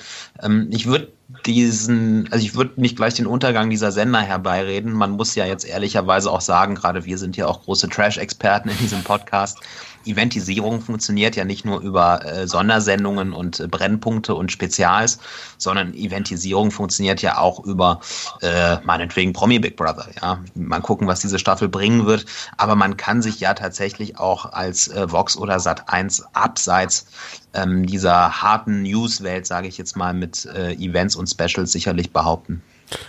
[0.42, 1.12] Ähm, ich würde
[1.46, 4.92] diesen, also ich würde nicht gleich den Untergang dieser Sender herbeireden.
[4.92, 8.79] Man muss ja jetzt ehrlicherweise auch sagen, gerade wir sind ja auch große Trash-Experten in
[8.79, 9.59] diesem Podcast.
[10.05, 15.18] Eventisierung funktioniert ja nicht nur über äh, Sondersendungen und äh, Brennpunkte und Spezials,
[15.59, 18.01] sondern Eventisierung funktioniert ja auch über
[18.40, 20.09] äh, meinetwegen Promi Big Brother.
[20.20, 22.24] Ja, mal gucken, was diese Staffel bringen wird.
[22.57, 27.07] Aber man kann sich ja tatsächlich auch als äh, Vox oder Sat 1 abseits
[27.55, 32.62] ähm, dieser harten News-Welt, sage ich jetzt mal, mit äh, Events und Specials sicherlich behaupten.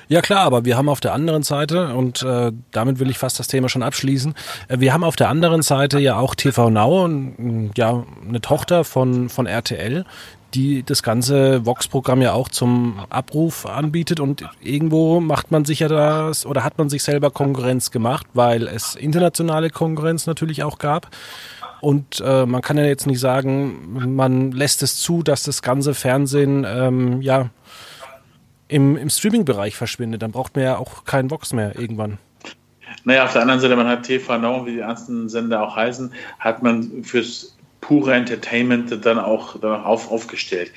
[0.07, 3.39] Ja klar, aber wir haben auf der anderen Seite, und äh, damit will ich fast
[3.39, 4.33] das Thema schon abschließen,
[4.67, 7.07] äh, wir haben auf der anderen Seite ja auch TV Now,
[7.75, 10.05] ja, eine Tochter von, von RTL,
[10.53, 15.87] die das ganze Vox-Programm ja auch zum Abruf anbietet und irgendwo macht man sich ja
[15.87, 21.09] das oder hat man sich selber Konkurrenz gemacht, weil es internationale Konkurrenz natürlich auch gab.
[21.81, 25.93] Und äh, man kann ja jetzt nicht sagen, man lässt es zu, dass das ganze
[25.93, 27.49] Fernsehen ähm, ja
[28.67, 30.21] im, im Streaming-Bereich verschwindet.
[30.21, 32.17] Dann braucht man ja auch keinen Vox mehr irgendwann.
[33.03, 36.11] Naja, auf der anderen Seite, man hat TV Now, wie die ersten Sender auch heißen,
[36.39, 40.71] hat man fürs pure Entertainment dann auch, dann auch auf, aufgestellt.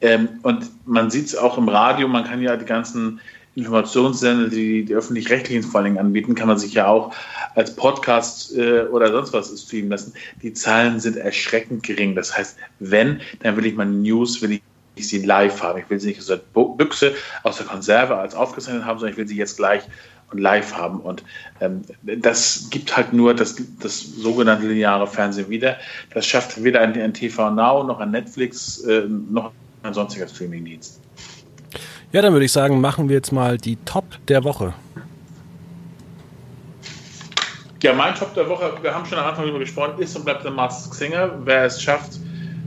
[0.00, 3.20] Ähm, und man sieht es auch im Radio, man kann ja die ganzen
[3.56, 7.14] Informationssender, die die öffentlich-rechtlichen vor allem anbieten, kann man sich ja auch
[7.54, 10.12] als Podcast äh, oder sonst was streamen lassen.
[10.42, 12.14] Die Zahlen sind erschreckend gering.
[12.14, 14.60] Das heißt, wenn, dann will ich meine News, will
[14.96, 15.78] ich sie live haben.
[15.78, 19.18] Ich will sie nicht aus der Büchse, aus der Konserve als aufgezeichnet haben, sondern ich
[19.18, 19.82] will sie jetzt gleich
[20.30, 21.00] und live haben.
[21.00, 21.22] Und
[21.60, 25.76] ähm, das gibt halt nur das, das sogenannte lineare Fernsehen wieder.
[26.12, 31.00] Das schafft weder ein, ein TV Now noch ein Netflix äh, noch ein sonstiger Streamingdienst.
[32.14, 34.72] Ja, dann würde ich sagen, machen wir jetzt mal die Top der Woche.
[37.82, 40.44] Ja, mein Top der Woche, wir haben schon am Anfang darüber gesprochen, ist und bleibt
[40.44, 41.32] der Mask Singer.
[41.42, 42.20] Wer es schafft,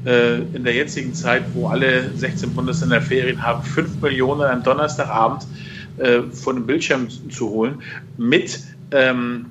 [0.06, 5.48] äh, in der jetzigen Zeit, wo alle 16 Bundesländer Ferien haben, 5 Millionen am Donnerstagabend
[5.96, 7.82] äh, vor dem Bildschirm zu holen,
[8.18, 8.60] mit
[8.92, 9.46] ähm,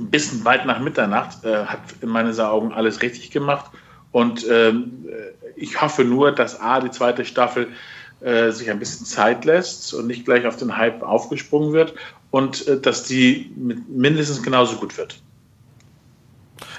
[0.00, 3.70] ein bisschen weit nach Mitternacht, äh, hat in meinen Augen alles richtig gemacht.
[4.12, 5.04] Und ähm,
[5.56, 7.68] ich hoffe nur, dass A, die zweite Staffel
[8.20, 11.94] äh, sich ein bisschen Zeit lässt und nicht gleich auf den Hype aufgesprungen wird
[12.30, 13.50] und äh, dass die
[13.88, 15.20] mindestens genauso gut wird.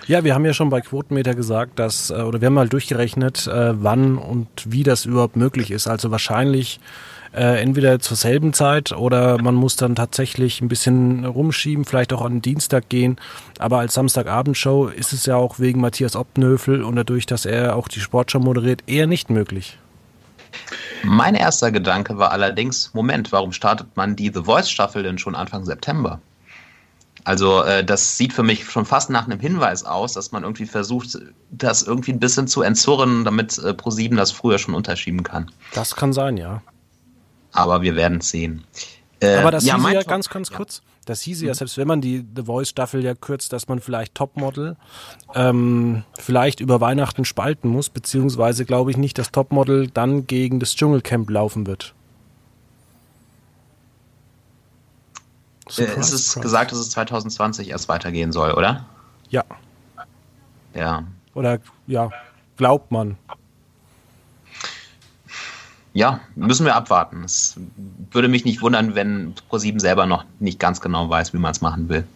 [0.07, 3.45] Ja, wir haben ja schon bei Quotenmeter gesagt, dass, äh, oder wir haben mal durchgerechnet,
[3.45, 5.87] äh, wann und wie das überhaupt möglich ist.
[5.87, 6.79] Also wahrscheinlich
[7.33, 12.35] entweder zur selben Zeit oder man muss dann tatsächlich ein bisschen rumschieben, vielleicht auch an
[12.35, 13.17] den Dienstag gehen.
[13.59, 17.89] Aber als Samstagabendshow ist es ja auch wegen Matthias Obnöfel und dadurch, dass er auch
[17.89, 19.77] die Sportschau moderiert, eher nicht möglich.
[21.03, 25.65] Mein erster Gedanke war allerdings, Moment, warum startet man die The Voice-Staffel denn schon Anfang
[25.65, 26.19] September?
[27.23, 30.65] Also äh, das sieht für mich schon fast nach einem Hinweis aus, dass man irgendwie
[30.65, 31.17] versucht,
[31.51, 35.51] das irgendwie ein bisschen zu entzurren, damit äh, ProSieben das früher schon unterschieben kann.
[35.73, 36.61] Das kann sein, ja.
[37.51, 38.63] Aber wir werden es sehen.
[39.19, 40.57] Äh, Aber das ja, hieß ja ganz, ganz ja.
[41.09, 44.75] Das hieß ja, selbst wenn man die The Voice-Staffel ja kürzt, dass man vielleicht Topmodel
[45.33, 50.75] ähm, vielleicht über Weihnachten spalten muss, beziehungsweise glaube ich nicht, dass Topmodel dann gegen das
[50.75, 51.93] Dschungelcamp laufen wird.
[55.69, 56.43] Surprise, äh, es ist surprise.
[56.43, 58.85] gesagt, dass es 2020 erst weitergehen soll, oder?
[59.29, 59.43] Ja.
[60.73, 61.03] Ja.
[61.33, 62.09] Oder ja,
[62.57, 63.17] glaubt man
[65.97, 67.23] ja, müssen wir abwarten.
[67.23, 67.55] Es
[68.11, 71.61] würde mich nicht wundern, wenn ProSieben selber noch nicht ganz genau weiß, wie man es
[71.61, 72.07] machen will.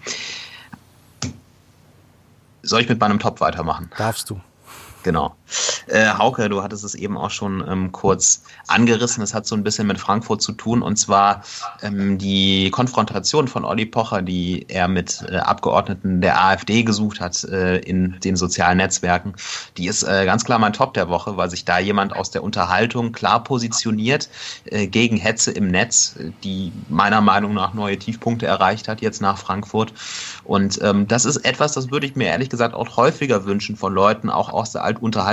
[2.62, 3.89] Soll ich mit meinem Top weitermachen?
[3.98, 4.39] Darfst du.
[5.02, 5.36] Genau.
[5.88, 9.24] Äh, Hauke, du hattest es eben auch schon ähm, kurz angerissen.
[9.24, 11.44] Es hat so ein bisschen mit Frankfurt zu tun und zwar
[11.82, 17.44] ähm, die Konfrontation von Olli Pocher, die er mit äh, Abgeordneten der AfD gesucht hat
[17.46, 19.34] äh, in den sozialen Netzwerken.
[19.78, 22.44] Die ist äh, ganz klar mein Top der Woche, weil sich da jemand aus der
[22.44, 24.30] Unterhaltung klar positioniert
[24.66, 29.38] äh, gegen Hetze im Netz, die meiner Meinung nach neue Tiefpunkte erreicht hat jetzt nach
[29.38, 29.94] Frankfurt.
[30.44, 33.94] Und ähm, das ist etwas, das würde ich mir ehrlich gesagt auch häufiger wünschen von
[33.94, 34.84] Leuten, auch aus der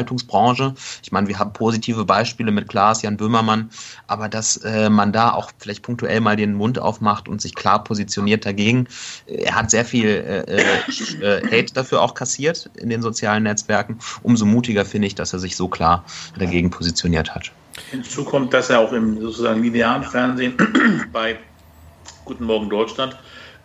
[0.09, 0.75] Altunterhaltungsbranche.
[1.03, 3.71] Ich meine, wir haben positive Beispiele mit Klaas, Jan Böhmermann,
[4.07, 7.85] aber dass äh, man da auch vielleicht punktuell mal den Mund aufmacht und sich klar
[7.85, 8.87] positioniert dagegen.
[9.27, 10.61] Er hat sehr viel äh, äh,
[11.21, 13.99] äh, Hate dafür auch kassiert in den sozialen Netzwerken.
[14.23, 16.05] Umso mutiger finde ich, dass er sich so klar
[16.39, 17.53] dagegen positioniert hat.
[17.91, 20.55] Hinzu kommt, dass er auch im sozusagen linearen Fernsehen
[21.13, 21.39] bei
[22.25, 23.17] Guten Morgen Deutschland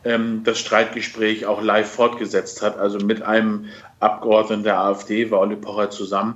[0.05, 3.65] ähm, das Streitgespräch auch live fortgesetzt hat, also mit einem
[4.03, 6.35] Abgeordneten der AfD, war Olli Pocher zusammen.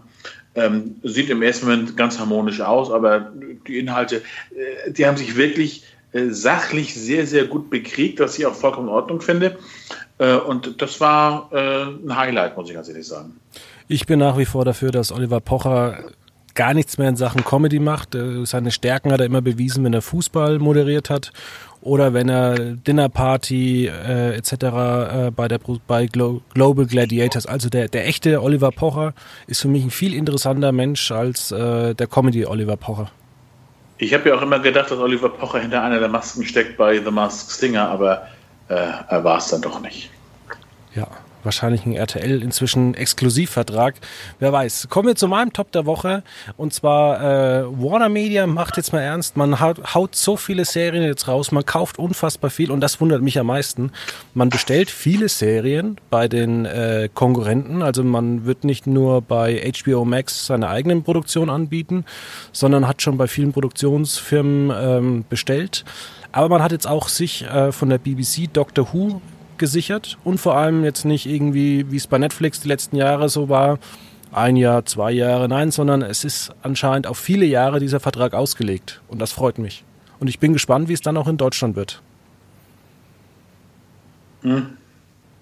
[0.55, 3.31] Ähm, sieht im ersten Moment ganz harmonisch aus, aber
[3.67, 4.23] die Inhalte,
[4.55, 8.87] äh, die haben sich wirklich äh, sachlich sehr, sehr gut bekriegt, was ich auch vollkommen
[8.87, 9.57] in Ordnung finde.
[10.17, 13.39] Äh, und das war äh, ein Highlight, muss ich ganz ehrlich sagen.
[13.87, 16.05] Ich bin nach wie vor dafür, dass Oliver Pocher
[16.57, 18.15] gar nichts mehr in Sachen Comedy macht.
[18.15, 21.31] Äh, seine Stärken hat er immer bewiesen, wenn er Fußball moderiert hat
[21.79, 24.51] oder wenn er Dinnerparty äh, etc.
[24.51, 29.13] Äh, bei der bei Glo Global Gladiators, also der der echte Oliver Pocher
[29.45, 33.09] ist für mich ein viel interessanter Mensch als äh, der Comedy Oliver Pocher.
[33.99, 36.99] Ich habe ja auch immer gedacht, dass Oliver Pocher hinter einer der Masken steckt bei
[36.99, 38.27] The Masked Singer, aber
[38.67, 38.75] äh,
[39.07, 40.09] er war es dann doch nicht.
[40.93, 41.07] Ja,
[41.47, 43.95] wahrscheinlich ein RTL inzwischen Exklusivvertrag.
[44.37, 44.87] Wer weiß.
[44.89, 46.21] Kommen wir zu meinem Top der Woche.
[46.57, 49.37] Und zwar äh, Warner Media macht jetzt mal ernst.
[49.37, 51.51] Man haut, haut so viele Serien jetzt raus.
[51.51, 53.91] Man kauft unfassbar viel und das wundert mich am meisten.
[54.35, 57.81] Man bestellt viele Serien bei den äh, Konkurrenten.
[57.81, 62.05] Also man wird nicht nur bei HBO Max seine eigenen Produktionen anbieten,
[62.51, 65.85] sondern hat schon bei vielen Produktionsfirmen ähm, bestellt.
[66.31, 69.21] Aber man hat jetzt auch sich äh, von der BBC Doctor Who
[69.57, 73.49] gesichert und vor allem jetzt nicht irgendwie, wie es bei Netflix die letzten Jahre so
[73.49, 73.79] war,
[74.31, 79.01] ein Jahr, zwei Jahre, nein, sondern es ist anscheinend auf viele Jahre dieser Vertrag ausgelegt
[79.07, 79.83] und das freut mich.
[80.19, 82.01] Und ich bin gespannt, wie es dann auch in Deutschland wird.
[84.41, 84.77] Hm.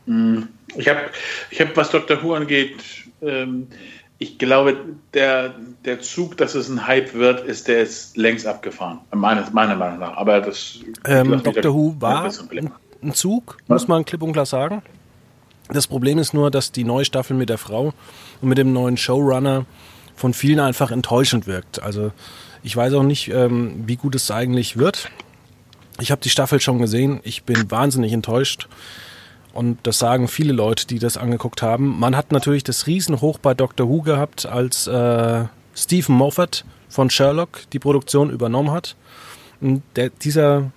[0.06, 0.48] Hm.
[0.76, 1.00] Ich habe,
[1.52, 2.22] ich hab, was Dr.
[2.22, 2.76] Who angeht,
[3.22, 3.68] ähm,
[4.18, 4.78] ich glaube,
[5.14, 9.76] der, der Zug, dass es ein Hype wird, ist der ist längst abgefahren, meiner, meiner
[9.76, 10.16] Meinung nach.
[10.16, 11.74] Aber das ähm, Dr.
[11.74, 12.72] Who war ein
[13.14, 14.82] Zug, muss man klipp und klar sagen.
[15.70, 17.94] Das Problem ist nur, dass die neue Staffel mit der Frau
[18.42, 19.66] und mit dem neuen Showrunner
[20.16, 21.82] von vielen einfach enttäuschend wirkt.
[21.82, 22.12] Also
[22.64, 25.10] ich weiß auch nicht, ähm, wie gut es eigentlich wird.
[26.00, 27.20] Ich habe die Staffel schon gesehen.
[27.24, 28.68] Ich bin wahnsinnig enttäuscht.
[29.54, 31.98] Und das sagen viele Leute, die das angeguckt haben.
[31.98, 37.62] Man hat natürlich das Riesenhoch bei Doctor Who gehabt, als äh, Stephen Moffat von Sherlock
[37.72, 38.96] die Produktion übernommen hat.
[39.62, 40.72] Und der, dieser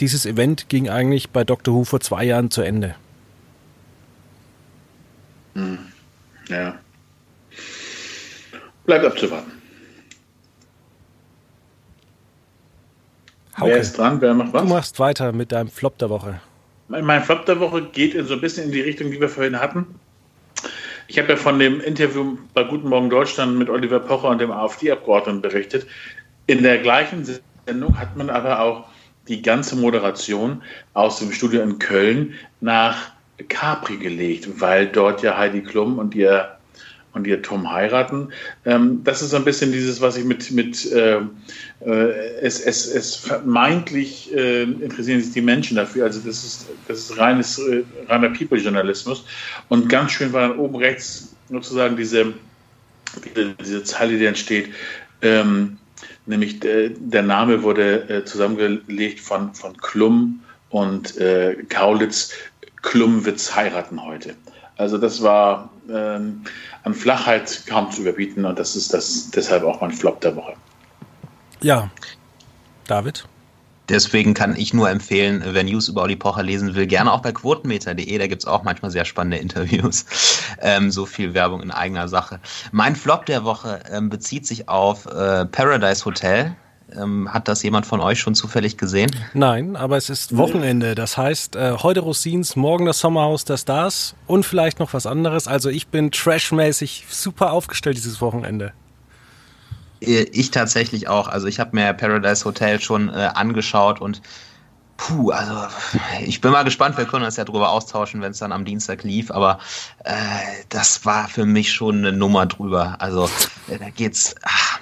[0.00, 1.74] dieses Event ging eigentlich bei Dr.
[1.74, 2.94] Who vor zwei Jahren zu Ende.
[5.54, 5.78] Hm.
[6.48, 6.78] Ja.
[8.84, 9.52] Bleibt abzuwarten.
[13.58, 14.20] Hauke, wer ist dran?
[14.20, 14.62] Wer macht was?
[14.62, 16.40] Du machst weiter mit deinem Flop der Woche.
[16.88, 19.28] Mein, mein Flop der Woche geht in so ein bisschen in die Richtung, die wir
[19.28, 19.86] vorhin hatten.
[21.08, 24.50] Ich habe ja von dem Interview bei Guten Morgen Deutschland mit Oliver Pocher und dem
[24.50, 25.86] AfD-Abgeordneten berichtet.
[26.46, 27.24] In der gleichen
[27.66, 28.86] Sendung hat man aber auch
[29.30, 30.62] die ganze Moderation
[30.92, 33.12] aus dem Studio in Köln nach
[33.48, 36.56] Capri gelegt, weil dort ja Heidi Klum und ihr
[37.12, 38.28] und ihr Tom heiraten.
[38.64, 41.18] Ähm, das ist so ein bisschen dieses, was ich mit, mit äh,
[41.84, 41.90] äh,
[42.40, 46.04] es, es, es vermeintlich äh, interessieren sich die Menschen dafür.
[46.04, 49.24] Also das ist, das ist reines, äh, reiner People-Journalismus.
[49.68, 52.32] Und ganz schön war dann oben rechts sozusagen diese,
[53.24, 54.68] diese, diese Zeile, die entsteht.
[55.20, 55.78] Ähm,
[56.26, 62.32] nämlich der, der Name wurde äh, zusammengelegt von, von Klum und äh, Kaulitz.
[62.82, 64.34] Klum wird's heiraten heute.
[64.76, 66.42] Also das war ähm,
[66.84, 70.54] an Flachheit kaum zu überbieten und das ist das deshalb auch mein Flop der Woche.
[71.60, 71.90] Ja,
[72.86, 73.26] David?
[73.90, 77.32] Deswegen kann ich nur empfehlen, wer News über Olli Pocher lesen will, gerne auch bei
[77.32, 80.06] quotenmeter.de, da gibt es auch manchmal sehr spannende Interviews.
[80.60, 82.38] Ähm, so viel Werbung in eigener Sache.
[82.70, 86.54] Mein Flop der Woche ähm, bezieht sich auf äh, Paradise Hotel.
[86.96, 89.10] Ähm, hat das jemand von euch schon zufällig gesehen?
[89.34, 90.94] Nein, aber es ist Wochenende.
[90.94, 95.48] Das heißt, äh, heute Rosins, morgen das Sommerhaus der Stars und vielleicht noch was anderes.
[95.48, 98.72] Also ich bin trashmäßig super aufgestellt dieses Wochenende.
[100.00, 101.28] Ich tatsächlich auch.
[101.28, 104.22] Also ich habe mir Paradise Hotel schon äh, angeschaut und
[105.00, 105.74] Puh, also
[106.26, 109.02] ich bin mal gespannt, wir können uns ja drüber austauschen, wenn es dann am Dienstag
[109.02, 109.58] lief, aber
[110.04, 110.12] äh,
[110.68, 112.96] das war für mich schon eine Nummer drüber.
[112.98, 113.30] Also
[113.68, 114.34] äh, da geht's.
[114.42, 114.78] Ach.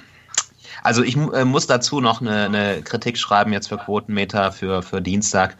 [0.83, 5.01] Also ich äh, muss dazu noch eine, eine Kritik schreiben jetzt für Quotenmeter für, für
[5.01, 5.55] Dienstag.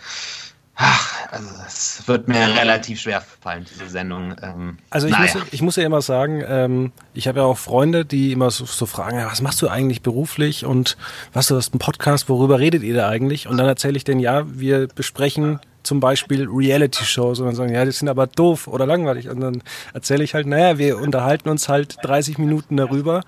[0.81, 4.33] Ach, also es wird mir relativ schwer fallen, diese Sendung.
[4.41, 5.33] Ähm, also ich, naja.
[5.33, 8.63] muss, ich muss ja immer sagen, ähm, ich habe ja auch Freunde, die immer so,
[8.63, 10.95] so fragen, was machst du eigentlich beruflich und
[11.33, 13.49] was du hast einen Podcast, worüber redet ihr da eigentlich?
[13.49, 17.83] Und dann erzähle ich denen, ja, wir besprechen zum Beispiel Reality-Shows und dann sagen, ja,
[17.83, 19.27] die sind aber doof oder langweilig.
[19.27, 19.61] Und dann
[19.93, 23.23] erzähle ich halt, naja, wir unterhalten uns halt 30 Minuten darüber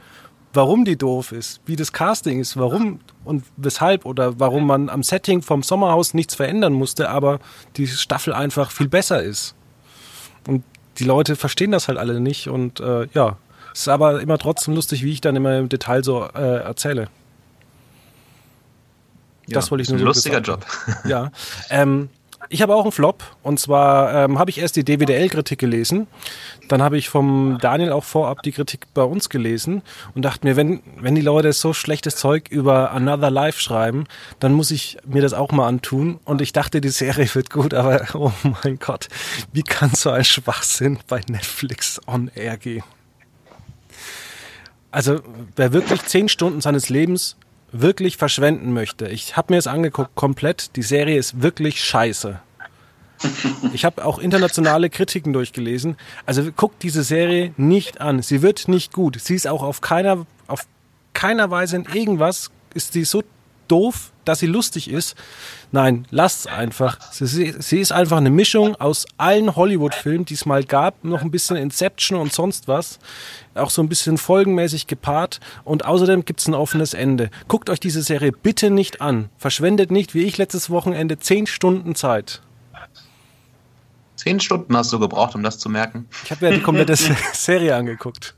[0.54, 5.04] warum die doof ist, wie das Casting ist, warum und weshalb oder warum man am
[5.04, 7.40] Setting vom Sommerhaus nichts verändern musste, aber
[7.78, 9.56] die Staffel einfach viel besser ist.
[10.48, 10.64] Und
[10.98, 13.38] die Leute verstehen das halt alle nicht und äh, ja,
[13.74, 17.08] es ist aber immer trotzdem lustig, wie ich dann immer im Detail so äh, erzähle.
[19.48, 20.66] Ja, das wollte ich nur so lustiger Job.
[21.06, 21.32] Ja.
[21.70, 22.10] Ähm,
[22.52, 23.24] ich habe auch einen Flop.
[23.44, 26.08] Und zwar ähm, habe ich erst die DWDL-Kritik gelesen,
[26.68, 29.82] dann habe ich vom Daniel auch vorab die Kritik bei uns gelesen
[30.14, 34.06] und dachte mir, wenn, wenn die Leute so schlechtes Zeug über Another Life schreiben,
[34.40, 36.20] dann muss ich mir das auch mal antun.
[36.26, 38.32] Und ich dachte, die Serie wird gut, aber oh
[38.64, 39.08] mein Gott,
[39.54, 42.84] wie kann so ein Schwachsinn bei Netflix on air gehen?
[44.92, 45.22] Also
[45.56, 47.38] wer wirklich zehn Stunden seines Lebens
[47.72, 52.40] wirklich verschwenden möchte, ich habe mir es angeguckt, komplett, die Serie ist wirklich scheiße.
[53.74, 55.96] Ich habe auch internationale Kritiken durchgelesen.
[56.26, 58.24] Also guckt diese Serie nicht an.
[58.24, 59.20] Sie wird nicht gut.
[59.22, 60.66] Sie ist auch auf keiner, auf
[61.14, 63.24] keiner Weise in irgendwas ist sie so
[63.72, 65.16] doof, dass sie lustig ist.
[65.72, 67.00] Nein, lasst's einfach.
[67.12, 71.32] Sie, sie ist einfach eine Mischung aus allen Hollywood-Filmen, die es mal gab, noch ein
[71.32, 73.00] bisschen Inception und sonst was.
[73.56, 75.40] Auch so ein bisschen folgenmäßig gepaart.
[75.64, 77.32] Und außerdem gibt's ein offenes Ende.
[77.48, 79.30] Guckt euch diese Serie bitte nicht an.
[79.38, 82.42] Verschwendet nicht, wie ich letztes Wochenende, zehn Stunden Zeit.
[84.18, 86.08] Zehn Stunden hast du gebraucht, um das zu merken.
[86.26, 86.96] Ich habe ja die komplette
[87.34, 88.36] Serie angeguckt.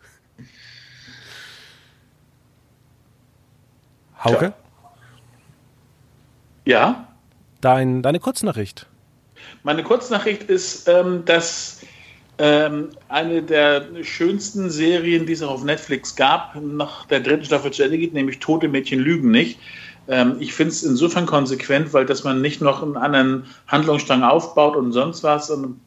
[4.24, 4.54] Hauke?
[6.66, 7.08] Ja.
[7.62, 8.88] Dein, deine Kurznachricht.
[9.64, 11.82] Meine Kurznachricht ist, ähm, dass
[12.38, 17.72] ähm, eine der schönsten Serien, die es auch auf Netflix gab, nach der dritten Staffel
[17.72, 19.60] zu Ende geht, nämlich Tote Mädchen lügen nicht.
[20.08, 24.76] Ähm, ich finde es insofern konsequent, weil dass man nicht noch einen anderen Handlungsstrang aufbaut
[24.76, 25.80] und sonst was, sondern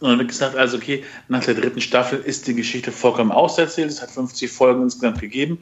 [0.00, 3.90] und dann wird gesagt, also okay, nach der dritten Staffel ist die Geschichte vollkommen auserzählt.
[3.90, 5.58] Es hat 50 Folgen insgesamt gegeben.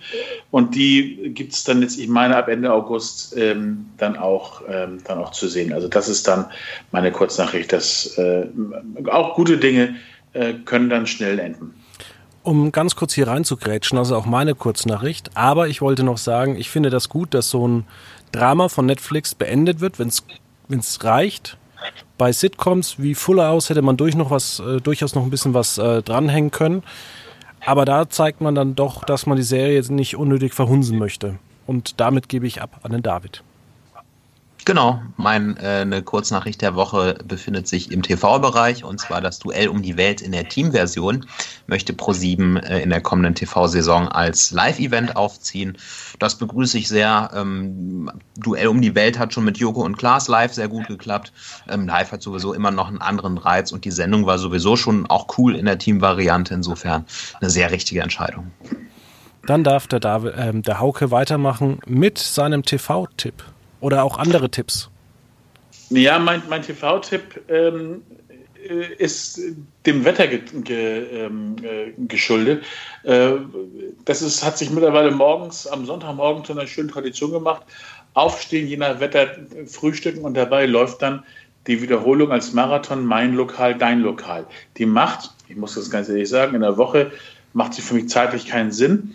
[0.53, 4.99] Und die gibt es dann jetzt, ich meine, ab Ende August ähm, dann, auch, ähm,
[5.05, 5.73] dann auch zu sehen.
[5.73, 6.47] Also das ist dann
[6.93, 8.47] meine Kurznachricht, dass äh,
[9.11, 9.97] auch gute Dinge
[10.35, 11.75] äh, können dann schnell enden.
[12.45, 15.37] Um ganz kurz hier reinzugrätschen, also auch meine Kurznachricht.
[15.37, 17.87] Aber ich wollte noch sagen, ich finde das gut, dass so ein
[18.31, 20.09] Drama von Netflix beendet wird, wenn
[20.79, 21.58] es reicht
[22.17, 25.55] bei Sitcoms wie Fuller House hätte man durch noch was, äh, durchaus noch ein bisschen
[25.55, 26.83] was äh, dranhängen können.
[27.65, 31.39] Aber da zeigt man dann doch, dass man die Serie jetzt nicht unnötig verhunsen möchte.
[31.67, 33.43] Und damit gebe ich ab an den David.
[34.65, 39.83] Genau, meine äh, Kurznachricht der Woche befindet sich im TV-Bereich und zwar das Duell um
[39.83, 41.25] die Welt in der Teamversion
[41.67, 45.79] möchte Pro7 äh, in der kommenden TV-Saison als Live-Event aufziehen.
[46.19, 47.31] Das begrüße ich sehr.
[47.35, 51.33] Ähm, Duell um die Welt hat schon mit Joko und Klaas live sehr gut geklappt.
[51.69, 55.07] Ähm, live hat sowieso immer noch einen anderen Reiz und die Sendung war sowieso schon
[55.07, 56.55] auch cool in der Team-Variante.
[56.55, 57.05] Insofern
[57.41, 58.51] eine sehr richtige Entscheidung.
[59.47, 63.45] Dann darf der, David, äh, der Hauke weitermachen mit seinem TV-Tipp.
[63.81, 64.91] Oder auch andere Tipps?
[65.91, 68.03] Ja, mein, mein TV-Tipp ähm,
[68.69, 69.41] äh, ist
[69.87, 72.65] dem Wetter ge, ge, ähm, äh, geschuldet.
[73.05, 73.33] Äh,
[74.05, 77.63] das ist, hat sich mittlerweile morgens, am Sonntagmorgen zu einer schönen Tradition gemacht.
[78.15, 79.29] Aufstehen, je nach Wetter
[79.67, 81.25] frühstücken und dabei läuft dann
[81.67, 84.47] die Wiederholung als Marathon Mein Lokal, Dein Lokal.
[84.77, 87.13] Die macht, ich muss das ganz ehrlich sagen, in der Woche
[87.53, 89.15] macht sie für mich zeitlich keinen Sinn.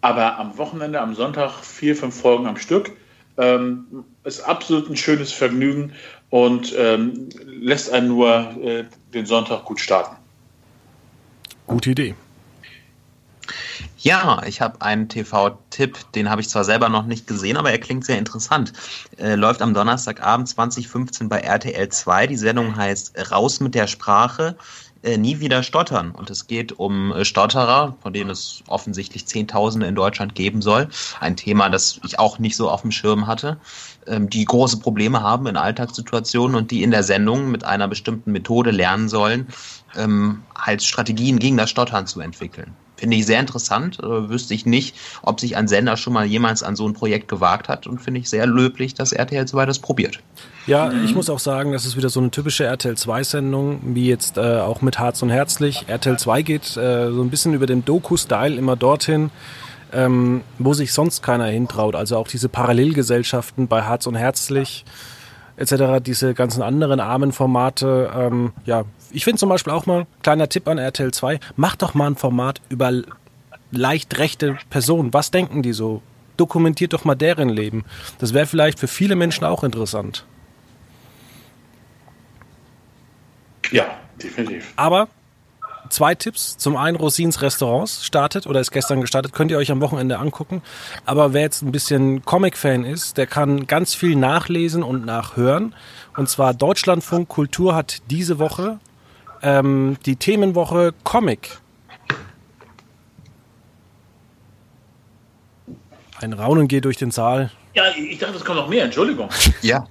[0.00, 2.92] Aber am Wochenende, am Sonntag, vier, fünf Folgen am Stück
[3.38, 5.92] ähm, ist absolut ein schönes Vergnügen
[6.30, 10.16] und ähm, lässt einen nur äh, den Sonntag gut starten.
[11.66, 12.14] Gute Idee.
[13.98, 17.78] Ja, ich habe einen TV-Tipp, den habe ich zwar selber noch nicht gesehen, aber er
[17.78, 18.72] klingt sehr interessant.
[19.18, 22.28] Äh, läuft am Donnerstagabend 2015 bei RTL 2.
[22.28, 24.56] Die Sendung heißt Raus mit der Sprache
[25.06, 26.10] äh, nie wieder stottern.
[26.10, 30.88] Und es geht um äh, Stotterer, von denen es offensichtlich Zehntausende in Deutschland geben soll.
[31.20, 33.58] Ein Thema, das ich auch nicht so auf dem Schirm hatte,
[34.06, 38.32] ähm, die große Probleme haben in Alltagssituationen und die in der Sendung mit einer bestimmten
[38.32, 39.46] Methode lernen sollen,
[39.94, 42.74] ähm, halt Strategien gegen das Stottern zu entwickeln.
[42.96, 43.98] Finde ich sehr interessant.
[44.00, 47.28] Äh, wüsste ich nicht, ob sich ein Sender schon mal jemals an so ein Projekt
[47.28, 50.20] gewagt hat und finde ich sehr löblich, dass RTL so das probiert.
[50.66, 54.36] Ja, ich muss auch sagen, das ist wieder so eine typische RTL 2-Sendung, wie jetzt
[54.36, 55.84] äh, auch mit Harz und Herzlich.
[55.86, 59.30] RTL 2 geht äh, so ein bisschen über den Doku-Style immer dorthin,
[59.92, 61.94] ähm, wo sich sonst keiner hintraut.
[61.94, 64.84] Also auch diese Parallelgesellschaften bei Harz und Herzlich
[65.56, 68.10] etc., diese ganzen anderen armen Formate.
[68.14, 71.94] Ähm, ja, ich finde zum Beispiel auch mal, kleiner Tipp an RTL 2, macht doch
[71.94, 72.92] mal ein Format über
[73.70, 75.12] leicht rechte Personen.
[75.12, 76.02] Was denken die so?
[76.36, 77.84] Dokumentiert doch mal deren Leben.
[78.18, 80.24] Das wäre vielleicht für viele Menschen auch interessant.
[83.70, 83.86] Ja,
[84.22, 84.72] definitiv.
[84.76, 85.08] Aber
[85.90, 86.56] zwei Tipps.
[86.56, 89.32] Zum einen Rosins Restaurants startet oder ist gestern gestartet.
[89.32, 90.62] Könnt ihr euch am Wochenende angucken.
[91.04, 95.74] Aber wer jetzt ein bisschen Comic-Fan ist, der kann ganz viel nachlesen und nachhören.
[96.16, 98.78] Und zwar Deutschlandfunk Kultur hat diese Woche
[99.42, 101.58] ähm, die Themenwoche Comic.
[106.20, 107.50] Ein Raunen geht durch den Saal.
[107.74, 108.84] Ja, ich dachte, es kommt noch mehr.
[108.84, 109.28] Entschuldigung.
[109.62, 109.86] Ja.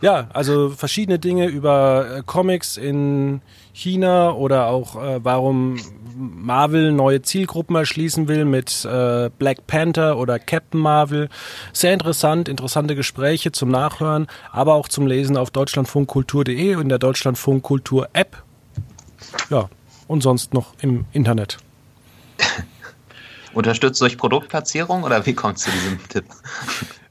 [0.00, 3.40] Ja, also verschiedene Dinge über äh, Comics in
[3.72, 5.76] China oder auch äh, warum
[6.16, 11.28] Marvel neue Zielgruppen erschließen will mit äh, Black Panther oder Captain Marvel.
[11.72, 17.62] Sehr interessant, interessante Gespräche zum Nachhören, aber auch zum Lesen auf deutschlandfunkkultur.de und der Deutschlandfunk
[17.62, 18.42] Kultur App.
[19.50, 19.68] Ja,
[20.08, 21.58] und sonst noch im Internet.
[23.54, 26.24] Unterstützt durch Produktplatzierung oder wie kommt es zu diesem Tipp?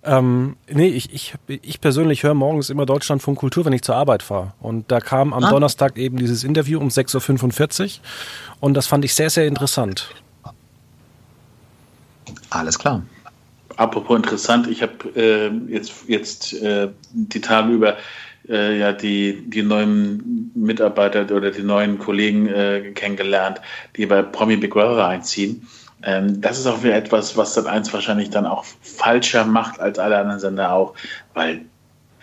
[0.03, 4.23] Ähm, nee, ich, ich, ich persönlich höre morgens immer Deutschlandfunk Kultur, wenn ich zur Arbeit
[4.23, 4.53] fahre.
[4.59, 5.49] Und da kam am ah.
[5.51, 8.03] Donnerstag eben dieses Interview um 6.45 Uhr
[8.59, 10.09] und das fand ich sehr, sehr interessant.
[12.49, 13.03] Alles klar.
[13.77, 17.97] Apropos interessant, ich habe äh, jetzt, jetzt äh, die Tage über
[18.47, 23.61] äh, ja die, die neuen Mitarbeiter oder die neuen Kollegen äh, kennengelernt,
[23.95, 25.67] die bei Promi Big Brother einziehen.
[26.03, 29.99] Ähm, das ist auch wieder etwas, was dann eins wahrscheinlich dann auch falscher macht als
[29.99, 30.95] alle anderen Sender auch,
[31.33, 31.61] weil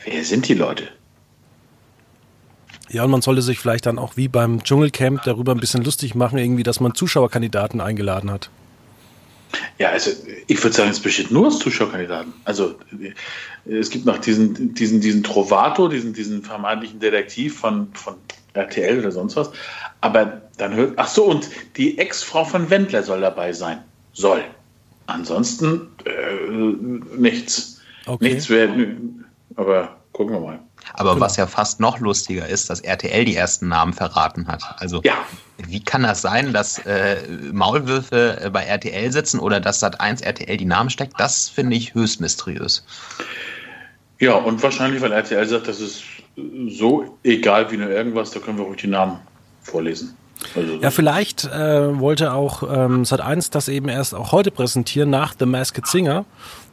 [0.04, 0.84] wer sind die Leute?
[2.90, 6.14] Ja, und man sollte sich vielleicht dann auch wie beim Dschungelcamp darüber ein bisschen lustig
[6.14, 8.50] machen, irgendwie, dass man Zuschauerkandidaten eingeladen hat.
[9.78, 10.10] Ja, also
[10.46, 12.32] ich würde sagen, es besteht nur aus Zuschauerkandidaten.
[12.44, 12.74] Also
[13.64, 18.14] es gibt noch diesen, diesen, diesen Trovato, diesen, diesen vermeintlichen Detektiv von, von
[18.54, 19.50] RTL oder sonst was.
[20.00, 23.82] Aber dann hört, ach so, und die Ex-Frau von Wendler soll dabei sein.
[24.12, 24.42] Soll.
[25.06, 26.50] Ansonsten äh,
[27.16, 27.80] nichts.
[28.06, 28.28] Okay.
[28.28, 29.24] Nichts werden.
[29.56, 30.58] Aber gucken wir mal.
[30.94, 31.24] Aber genau.
[31.24, 34.64] was ja fast noch lustiger ist, dass RTL die ersten Namen verraten hat.
[34.78, 35.14] Also ja.
[35.58, 37.18] wie kann das sein, dass äh,
[37.52, 41.14] Maulwürfe äh, bei RTL sitzen oder dass Sat1 RTL die Namen steckt?
[41.18, 42.84] Das finde ich höchst mysteriös.
[44.18, 46.02] Ja, und wahrscheinlich, weil RTL sagt, das ist
[46.68, 49.20] so egal wie nur irgendwas, da können wir ruhig die Namen
[49.62, 50.16] vorlesen.
[50.56, 55.34] Also ja, vielleicht äh, wollte auch ähm, Sat1 das eben erst auch heute präsentieren nach
[55.38, 56.24] The Masked Singer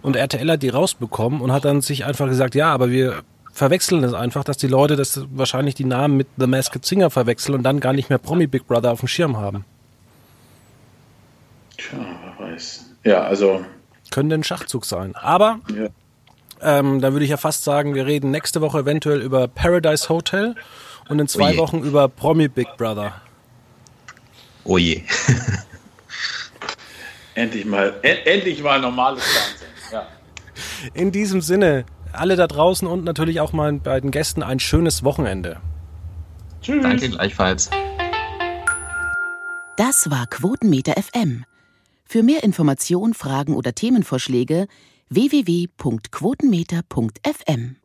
[0.02, 3.24] und RTL hat die rausbekommen und hat dann sich einfach gesagt, ja, aber wir
[3.56, 7.56] verwechseln es einfach, dass die Leute das wahrscheinlich die Namen mit The Masked Singer verwechseln
[7.56, 9.64] und dann gar nicht mehr Promi Big Brother auf dem Schirm haben.
[11.78, 11.98] Tja,
[12.38, 12.86] wer weiß.
[13.06, 13.66] Ja, also.
[14.12, 15.16] Könnte ein Schachzug sein.
[15.16, 15.88] Aber ja.
[16.62, 20.56] ähm, dann würde ich ja fast sagen, wir reden nächste Woche eventuell über Paradise Hotel
[21.08, 21.58] und in zwei Oje.
[21.58, 23.22] Wochen über Promi Big Brother.
[24.66, 25.02] Oh je.
[27.36, 29.72] endlich mal, endlich mal normales Fernsehen.
[29.94, 30.08] Ja.
[30.94, 31.86] In diesem Sinne,
[32.16, 35.58] alle da draußen und natürlich auch meinen beiden Gästen ein schönes Wochenende.
[36.62, 36.82] Tschüss.
[36.82, 37.70] Danke gleichfalls.
[39.78, 41.44] Das war Quotenmeter FM.
[42.06, 44.68] Für mehr Informationen, Fragen oder Themenvorschläge
[45.10, 47.76] www.quotenmeter.fm.